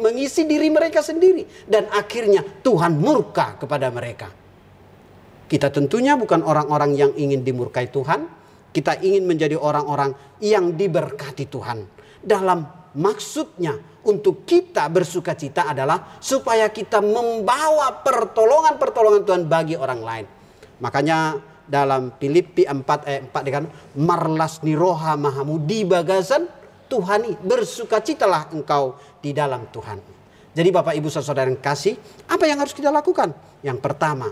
mengisi 0.03 0.45
diri 0.45 0.69
mereka 0.69 1.01
sendiri. 1.01 1.47
Dan 1.65 1.89
akhirnya 1.89 2.43
Tuhan 2.43 3.01
murka 3.01 3.57
kepada 3.57 3.89
mereka. 3.89 4.29
Kita 5.49 5.73
tentunya 5.73 6.13
bukan 6.13 6.45
orang-orang 6.45 6.93
yang 6.93 7.11
ingin 7.17 7.41
dimurkai 7.41 7.89
Tuhan. 7.89 8.27
Kita 8.69 9.01
ingin 9.01 9.25
menjadi 9.25 9.57
orang-orang 9.57 10.13
yang 10.37 10.77
diberkati 10.77 11.49
Tuhan. 11.49 11.81
Dalam 12.21 12.80
maksudnya 12.97 13.77
untuk 14.01 14.43
kita 14.47 14.89
bersuka 14.89 15.37
cita 15.37 15.69
adalah 15.69 16.17
supaya 16.17 16.67
kita 16.73 16.99
membawa 16.99 18.01
pertolongan-pertolongan 18.01 19.21
Tuhan 19.23 19.43
bagi 19.45 19.75
orang 19.77 20.01
lain. 20.01 20.25
Makanya 20.81 21.37
dalam 21.69 22.11
Filipi 22.17 22.65
4 22.65 22.81
ayat 23.07 23.21
4 23.29 23.45
dikatakan 23.47 23.71
marlas 23.95 24.59
niroha 24.65 25.15
mahamu 25.15 25.61
di 25.61 25.85
bagasan 25.85 26.49
Tuhani 26.91 27.39
bersukacitalah 27.39 28.51
engkau 28.51 28.99
di 29.23 29.31
dalam 29.31 29.63
Tuhan. 29.71 30.03
Jadi 30.51 30.69
Bapak 30.75 30.91
Ibu 30.91 31.07
Saudara 31.07 31.47
yang 31.47 31.55
kasih, 31.63 31.95
apa 32.27 32.43
yang 32.43 32.59
harus 32.59 32.75
kita 32.75 32.91
lakukan? 32.91 33.31
Yang 33.63 33.79
pertama, 33.79 34.27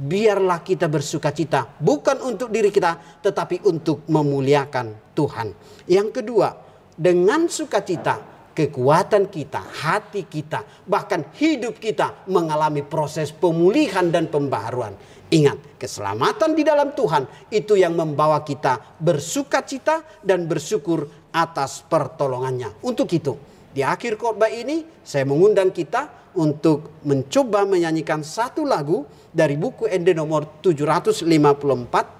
biarlah 0.00 0.64
kita 0.64 0.88
bersukacita 0.88 1.68
bukan 1.76 2.24
untuk 2.24 2.48
diri 2.48 2.72
kita 2.72 3.20
tetapi 3.20 3.60
untuk 3.68 4.08
memuliakan 4.08 5.12
Tuhan. 5.12 5.52
Yang 5.84 6.08
kedua, 6.22 6.67
dengan 6.98 7.46
sukacita 7.46 8.38
kekuatan 8.58 9.30
kita, 9.30 9.62
hati 9.62 10.26
kita, 10.26 10.66
bahkan 10.82 11.22
hidup 11.38 11.78
kita 11.78 12.26
mengalami 12.26 12.82
proses 12.82 13.30
pemulihan 13.30 14.10
dan 14.10 14.26
pembaharuan. 14.26 14.98
Ingat, 15.30 15.78
keselamatan 15.78 16.58
di 16.58 16.66
dalam 16.66 16.90
Tuhan 16.90 17.54
itu 17.54 17.78
yang 17.78 17.94
membawa 17.94 18.42
kita 18.42 18.98
bersuka 18.98 19.62
cita 19.62 20.02
dan 20.26 20.50
bersyukur 20.50 21.06
atas 21.30 21.86
pertolongannya. 21.86 22.82
Untuk 22.82 23.06
itu, 23.14 23.38
di 23.70 23.86
akhir 23.86 24.18
khotbah 24.18 24.50
ini 24.50 24.82
saya 25.06 25.22
mengundang 25.22 25.70
kita 25.70 26.32
untuk 26.34 26.98
mencoba 27.06 27.62
menyanyikan 27.62 28.26
satu 28.26 28.66
lagu 28.66 29.06
dari 29.30 29.54
buku 29.54 29.86
Ende 29.86 30.18
nomor 30.18 30.58
754 30.66 31.22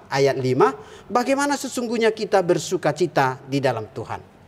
ayat 0.07 0.37
5. 0.39 1.11
Bagaimana 1.11 1.59
sesungguhnya 1.59 2.15
kita 2.15 2.39
bersuka 2.45 2.95
cita 2.95 3.41
di 3.43 3.59
dalam 3.59 3.89
Tuhan. 3.91 4.38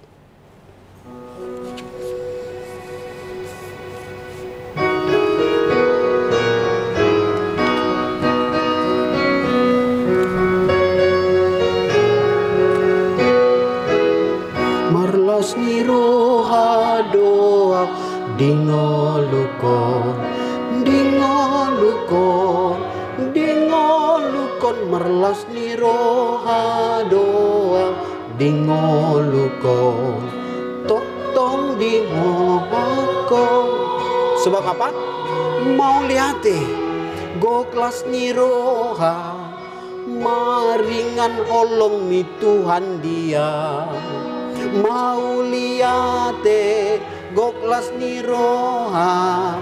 Dingolukon 18.41 20.17
dingolukon 20.81 22.77
dingolukon 23.37 24.77
merlas 24.89 25.45
ni 25.53 25.77
roha 25.77 27.05
doa 27.05 27.93
dingolukon 28.41 30.25
tok 30.89 31.05
tong 31.37 31.77
dingolukon 31.77 33.65
sebab 34.41 34.73
apa? 34.73 34.89
Mau 35.77 36.01
lihat 36.09 36.41
go 37.37 37.69
kelas 37.69 38.09
ni 38.09 38.33
roha 38.33 39.37
maringan 40.09 41.45
olong 41.45 42.09
mi 42.09 42.25
Tuhan 42.41 43.05
dia 43.05 43.85
mau 44.75 45.43
lihat 45.43 46.43
goklas 47.35 47.91
ni 47.99 48.23
roha 48.23 49.59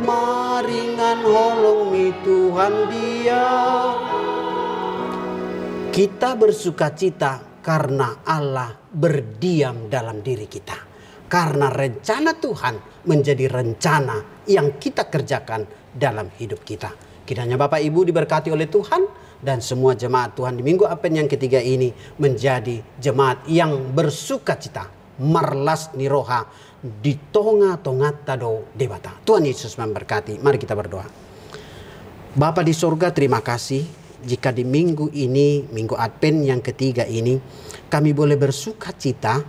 maringan 0.00 1.20
holong 1.24 1.92
mi 1.92 2.08
Tuhan 2.24 2.74
dia. 2.88 3.46
Kita 5.90 6.38
bersuka 6.38 6.94
cita 6.96 7.60
karena 7.60 8.24
Allah 8.24 8.72
berdiam 8.88 9.90
dalam 9.92 10.24
diri 10.24 10.48
kita. 10.48 10.88
Karena 11.30 11.70
rencana 11.70 12.34
Tuhan 12.34 13.06
menjadi 13.06 13.46
rencana 13.46 14.42
yang 14.50 14.82
kita 14.82 15.06
kerjakan 15.06 15.62
dalam 15.94 16.26
hidup 16.34 16.66
kita. 16.66 16.90
Kiranya 17.22 17.54
Bapak 17.54 17.78
Ibu 17.78 18.02
diberkati 18.02 18.50
oleh 18.50 18.66
Tuhan 18.66 19.02
dan 19.40 19.64
semua 19.64 19.96
jemaat 19.96 20.36
Tuhan 20.36 20.56
di 20.56 20.62
minggu 20.64 20.84
Apen 20.84 21.16
yang 21.16 21.28
ketiga 21.28 21.58
ini 21.60 21.92
menjadi 22.20 22.80
jemaat 23.00 23.48
yang 23.48 23.92
bersuka 23.92 24.56
cita, 24.60 24.88
marlas 25.20 25.92
niroha 25.96 26.44
di 26.80 27.16
tonga-tonga 27.32 28.24
tado 28.24 28.72
debata. 28.72 29.12
Tuhan 29.24 29.44
Yesus 29.44 29.76
memberkati. 29.76 30.40
Mari 30.40 30.56
kita 30.56 30.72
berdoa. 30.72 31.04
Bapa 32.30 32.62
di 32.62 32.72
sorga 32.72 33.10
terima 33.10 33.42
kasih 33.42 33.84
jika 34.20 34.52
di 34.52 34.62
minggu 34.62 35.10
ini, 35.16 35.64
minggu 35.66 35.96
Advent 35.96 36.44
yang 36.44 36.60
ketiga 36.60 37.08
ini, 37.08 37.40
kami 37.88 38.12
boleh 38.12 38.36
bersuka 38.36 38.92
cita 38.92 39.40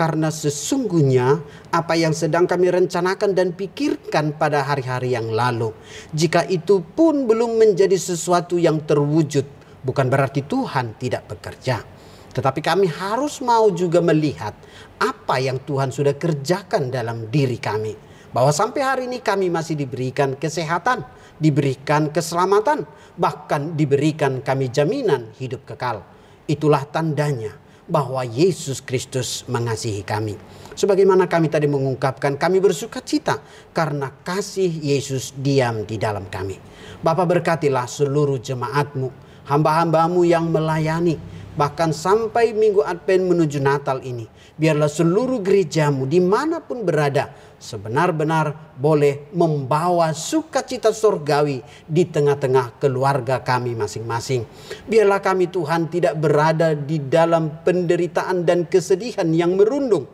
karena 0.00 0.32
sesungguhnya 0.32 1.44
apa 1.68 1.92
yang 1.92 2.16
sedang 2.16 2.48
kami 2.48 2.72
rencanakan 2.72 3.36
dan 3.36 3.52
pikirkan 3.52 4.32
pada 4.32 4.64
hari-hari 4.64 5.12
yang 5.12 5.28
lalu. 5.28 5.76
Jika 6.16 6.48
itu 6.48 6.80
pun 6.80 7.28
belum 7.28 7.60
menjadi 7.60 8.00
sesuatu 8.00 8.56
yang 8.56 8.80
terwujud, 8.88 9.44
bukan 9.84 10.08
berarti 10.08 10.48
Tuhan 10.48 10.96
tidak 10.96 11.28
bekerja. 11.28 11.84
Tetapi 12.32 12.64
kami 12.64 12.88
harus 12.88 13.44
mau 13.44 13.68
juga 13.76 14.00
melihat 14.00 14.56
apa 14.96 15.36
yang 15.36 15.60
Tuhan 15.68 15.92
sudah 15.92 16.16
kerjakan 16.16 16.88
dalam 16.88 17.28
diri 17.28 17.60
kami. 17.60 17.92
Bahwa 18.32 18.56
sampai 18.56 18.80
hari 18.80 19.02
ini 19.04 19.20
kami 19.20 19.52
masih 19.52 19.76
diberikan 19.76 20.32
kesehatan, 20.32 21.04
diberikan 21.36 22.08
keselamatan, 22.08 22.88
bahkan 23.20 23.76
diberikan 23.76 24.40
kami 24.40 24.72
jaminan 24.72 25.28
hidup 25.36 25.68
kekal. 25.68 26.00
Itulah 26.48 26.88
tandanya 26.88 27.52
bahwa 27.90 28.22
Yesus 28.22 28.78
Kristus 28.78 29.42
mengasihi 29.50 30.06
kami. 30.06 30.38
Sebagaimana 30.78 31.26
kami 31.26 31.50
tadi 31.50 31.66
mengungkapkan, 31.66 32.38
kami 32.38 32.62
bersuka 32.62 33.02
cita 33.02 33.42
karena 33.74 34.08
kasih 34.22 34.70
Yesus 34.70 35.34
diam 35.34 35.82
di 35.84 35.98
dalam 35.98 36.30
kami. 36.30 36.56
Bapak 37.02 37.26
berkatilah 37.26 37.84
seluruh 37.90 38.38
jemaatmu, 38.38 39.10
hamba-hambamu 39.50 40.22
yang 40.24 40.48
melayani, 40.48 41.18
bahkan 41.58 41.90
sampai 41.90 42.54
minggu 42.54 42.80
Advent 42.86 43.26
menuju 43.26 43.58
Natal 43.60 44.00
ini. 44.06 44.24
Biarlah 44.56 44.88
seluruh 44.88 45.42
gerejamu 45.42 46.06
di 46.06 46.22
mana 46.22 46.62
pun 46.62 46.86
berada 46.86 47.32
sebenar-benar 47.60 48.72
boleh 48.80 49.28
membawa 49.36 50.16
sukacita 50.16 50.96
surgawi 50.96 51.60
di 51.84 52.08
tengah-tengah 52.08 52.80
keluarga 52.80 53.44
kami 53.44 53.76
masing-masing. 53.76 54.48
Biarlah 54.88 55.20
kami 55.20 55.52
Tuhan 55.52 55.92
tidak 55.92 56.16
berada 56.16 56.72
di 56.72 56.96
dalam 56.96 57.60
penderitaan 57.60 58.48
dan 58.48 58.64
kesedihan 58.64 59.28
yang 59.28 59.60
merundung. 59.60 60.08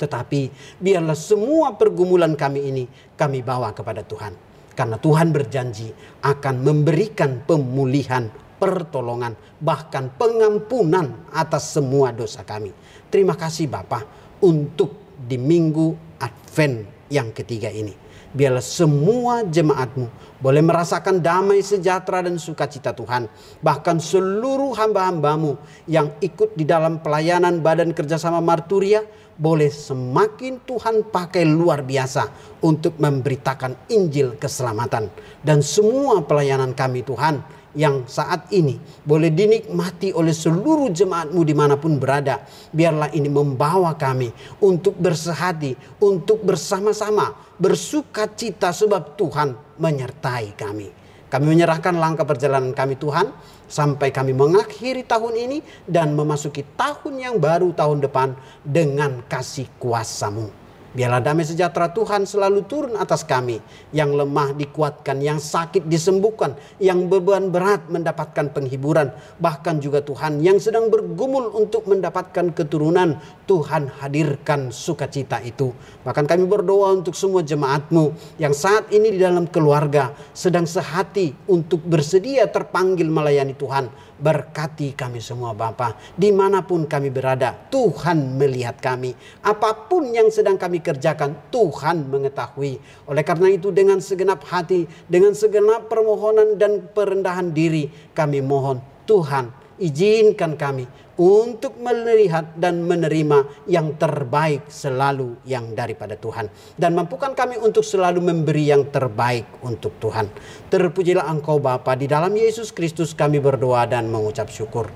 Tetapi 0.00 0.48
biarlah 0.80 1.12
semua 1.12 1.76
pergumulan 1.76 2.32
kami 2.32 2.72
ini 2.72 2.84
kami 3.12 3.44
bawa 3.44 3.76
kepada 3.76 4.00
Tuhan. 4.00 4.32
Karena 4.72 4.96
Tuhan 4.96 5.28
berjanji 5.28 5.92
akan 6.24 6.64
memberikan 6.64 7.44
pemulihan 7.44 8.32
pertolongan, 8.56 9.36
bahkan 9.60 10.08
pengampunan 10.16 11.28
atas 11.36 11.76
semua 11.76 12.16
dosa 12.16 12.40
kami. 12.40 12.72
Terima 13.12 13.36
kasih 13.36 13.68
Bapak 13.68 14.08
untuk 14.40 15.20
di 15.20 15.36
minggu 15.36 16.09
Advent 16.20 16.86
yang 17.10 17.34
ketiga 17.34 17.72
ini. 17.72 17.96
Biarlah 18.30 18.62
semua 18.62 19.42
jemaatmu 19.42 20.06
boleh 20.38 20.62
merasakan 20.62 21.18
damai 21.18 21.66
sejahtera 21.66 22.22
dan 22.22 22.38
sukacita 22.38 22.94
Tuhan. 22.94 23.26
Bahkan 23.58 23.98
seluruh 23.98 24.70
hamba-hambamu 24.78 25.58
yang 25.90 26.14
ikut 26.22 26.54
di 26.54 26.62
dalam 26.62 27.02
pelayanan 27.02 27.58
badan 27.58 27.90
kerjasama 27.90 28.38
Marturia 28.38 29.02
boleh 29.34 29.72
semakin 29.72 30.62
Tuhan 30.62 31.10
pakai 31.10 31.42
luar 31.42 31.82
biasa 31.82 32.28
untuk 32.62 33.00
memberitakan 33.02 33.90
Injil 33.90 34.38
keselamatan. 34.38 35.10
Dan 35.42 35.64
semua 35.64 36.22
pelayanan 36.22 36.70
kami 36.76 37.02
Tuhan 37.02 37.42
yang 37.74 38.06
saat 38.10 38.50
ini 38.50 38.78
boleh 39.06 39.30
dinikmati 39.30 40.10
oleh 40.10 40.34
seluruh 40.34 40.90
jemaatmu 40.90 41.40
di 41.46 41.54
mana 41.54 41.78
pun 41.78 41.96
berada. 41.96 42.42
Biarlah 42.74 43.14
ini 43.14 43.30
membawa 43.30 43.94
kami 43.94 44.30
untuk 44.62 44.98
bersehati, 44.98 45.78
untuk 46.02 46.42
bersama-sama 46.42 47.34
bersuka 47.60 48.26
cita 48.30 48.74
sebab 48.74 49.14
Tuhan 49.14 49.78
menyertai 49.78 50.56
kami. 50.58 50.88
Kami 51.30 51.46
menyerahkan 51.46 51.94
langkah 51.94 52.26
perjalanan 52.26 52.74
kami 52.74 52.98
Tuhan 52.98 53.30
sampai 53.70 54.10
kami 54.10 54.34
mengakhiri 54.34 55.06
tahun 55.06 55.38
ini 55.38 55.58
dan 55.86 56.18
memasuki 56.18 56.66
tahun 56.74 57.22
yang 57.22 57.34
baru 57.38 57.70
tahun 57.70 58.02
depan 58.02 58.34
dengan 58.66 59.22
kasih 59.30 59.70
kuasamu. 59.78 60.50
Biarlah 60.90 61.22
damai 61.22 61.46
sejahtera 61.46 61.94
Tuhan 61.94 62.26
selalu 62.26 62.66
turun 62.66 62.98
atas 62.98 63.22
kami. 63.22 63.62
Yang 63.94 64.10
lemah 64.26 64.58
dikuatkan, 64.58 65.22
yang 65.22 65.38
sakit 65.38 65.86
disembuhkan, 65.86 66.58
yang 66.82 67.06
beban 67.06 67.54
berat 67.54 67.86
mendapatkan 67.86 68.50
penghiburan. 68.50 69.14
Bahkan 69.38 69.78
juga 69.78 70.02
Tuhan 70.02 70.42
yang 70.42 70.58
sedang 70.58 70.90
bergumul 70.90 71.54
untuk 71.54 71.86
mendapatkan 71.86 72.50
keturunan. 72.50 73.22
Tuhan 73.46 73.86
hadirkan 74.02 74.74
sukacita 74.74 75.38
itu. 75.46 75.70
Bahkan 76.02 76.26
kami 76.26 76.46
berdoa 76.50 76.90
untuk 76.90 77.14
semua 77.14 77.46
jemaatmu 77.46 78.38
yang 78.42 78.50
saat 78.50 78.90
ini 78.90 79.14
di 79.14 79.22
dalam 79.22 79.46
keluarga 79.46 80.10
sedang 80.34 80.66
sehati 80.66 81.34
untuk 81.46 81.82
bersedia 81.86 82.50
terpanggil 82.50 83.06
melayani 83.06 83.54
Tuhan 83.54 84.09
Berkati 84.20 84.92
kami 84.92 85.18
semua 85.24 85.56
Bapa. 85.56 85.96
Di 86.12 86.28
mana 86.28 86.60
pun 86.60 86.84
kami 86.84 87.08
berada, 87.08 87.56
Tuhan 87.72 88.36
melihat 88.36 88.76
kami. 88.78 89.16
Apa 89.40 89.88
pun 89.88 90.12
yang 90.12 90.28
sedang 90.28 90.60
kami 90.60 90.84
kerjakan, 90.84 91.48
Tuhan 91.48 92.12
mengetahui. 92.12 92.76
Oleh 93.08 93.24
karena 93.24 93.48
itu 93.48 93.72
dengan 93.72 93.98
segenap 93.98 94.44
hati, 94.44 94.84
dengan 95.08 95.32
segenap 95.32 95.88
permohonan 95.88 96.60
dan 96.60 96.92
perendahan 96.92 97.50
diri, 97.50 97.88
kami 98.12 98.44
mohon 98.44 98.84
Tuhan 99.08 99.50
izinkan 99.80 100.60
kami 100.60 100.84
untuk 101.20 101.76
melihat 101.76 102.56
dan 102.56 102.80
menerima 102.80 103.68
yang 103.68 103.92
terbaik 104.00 104.72
selalu 104.72 105.36
yang 105.44 105.76
daripada 105.76 106.16
Tuhan. 106.16 106.48
Dan 106.80 106.96
mampukan 106.96 107.36
kami 107.36 107.60
untuk 107.60 107.84
selalu 107.84 108.24
memberi 108.24 108.72
yang 108.72 108.88
terbaik 108.88 109.60
untuk 109.60 110.00
Tuhan. 110.00 110.32
Terpujilah 110.72 111.28
engkau 111.28 111.60
Bapa 111.60 111.92
di 111.92 112.08
dalam 112.08 112.32
Yesus 112.32 112.72
Kristus 112.72 113.12
kami 113.12 113.36
berdoa 113.36 113.84
dan 113.84 114.08
mengucap 114.08 114.48
syukur. 114.48 114.88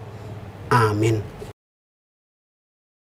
Amin. 0.73 1.34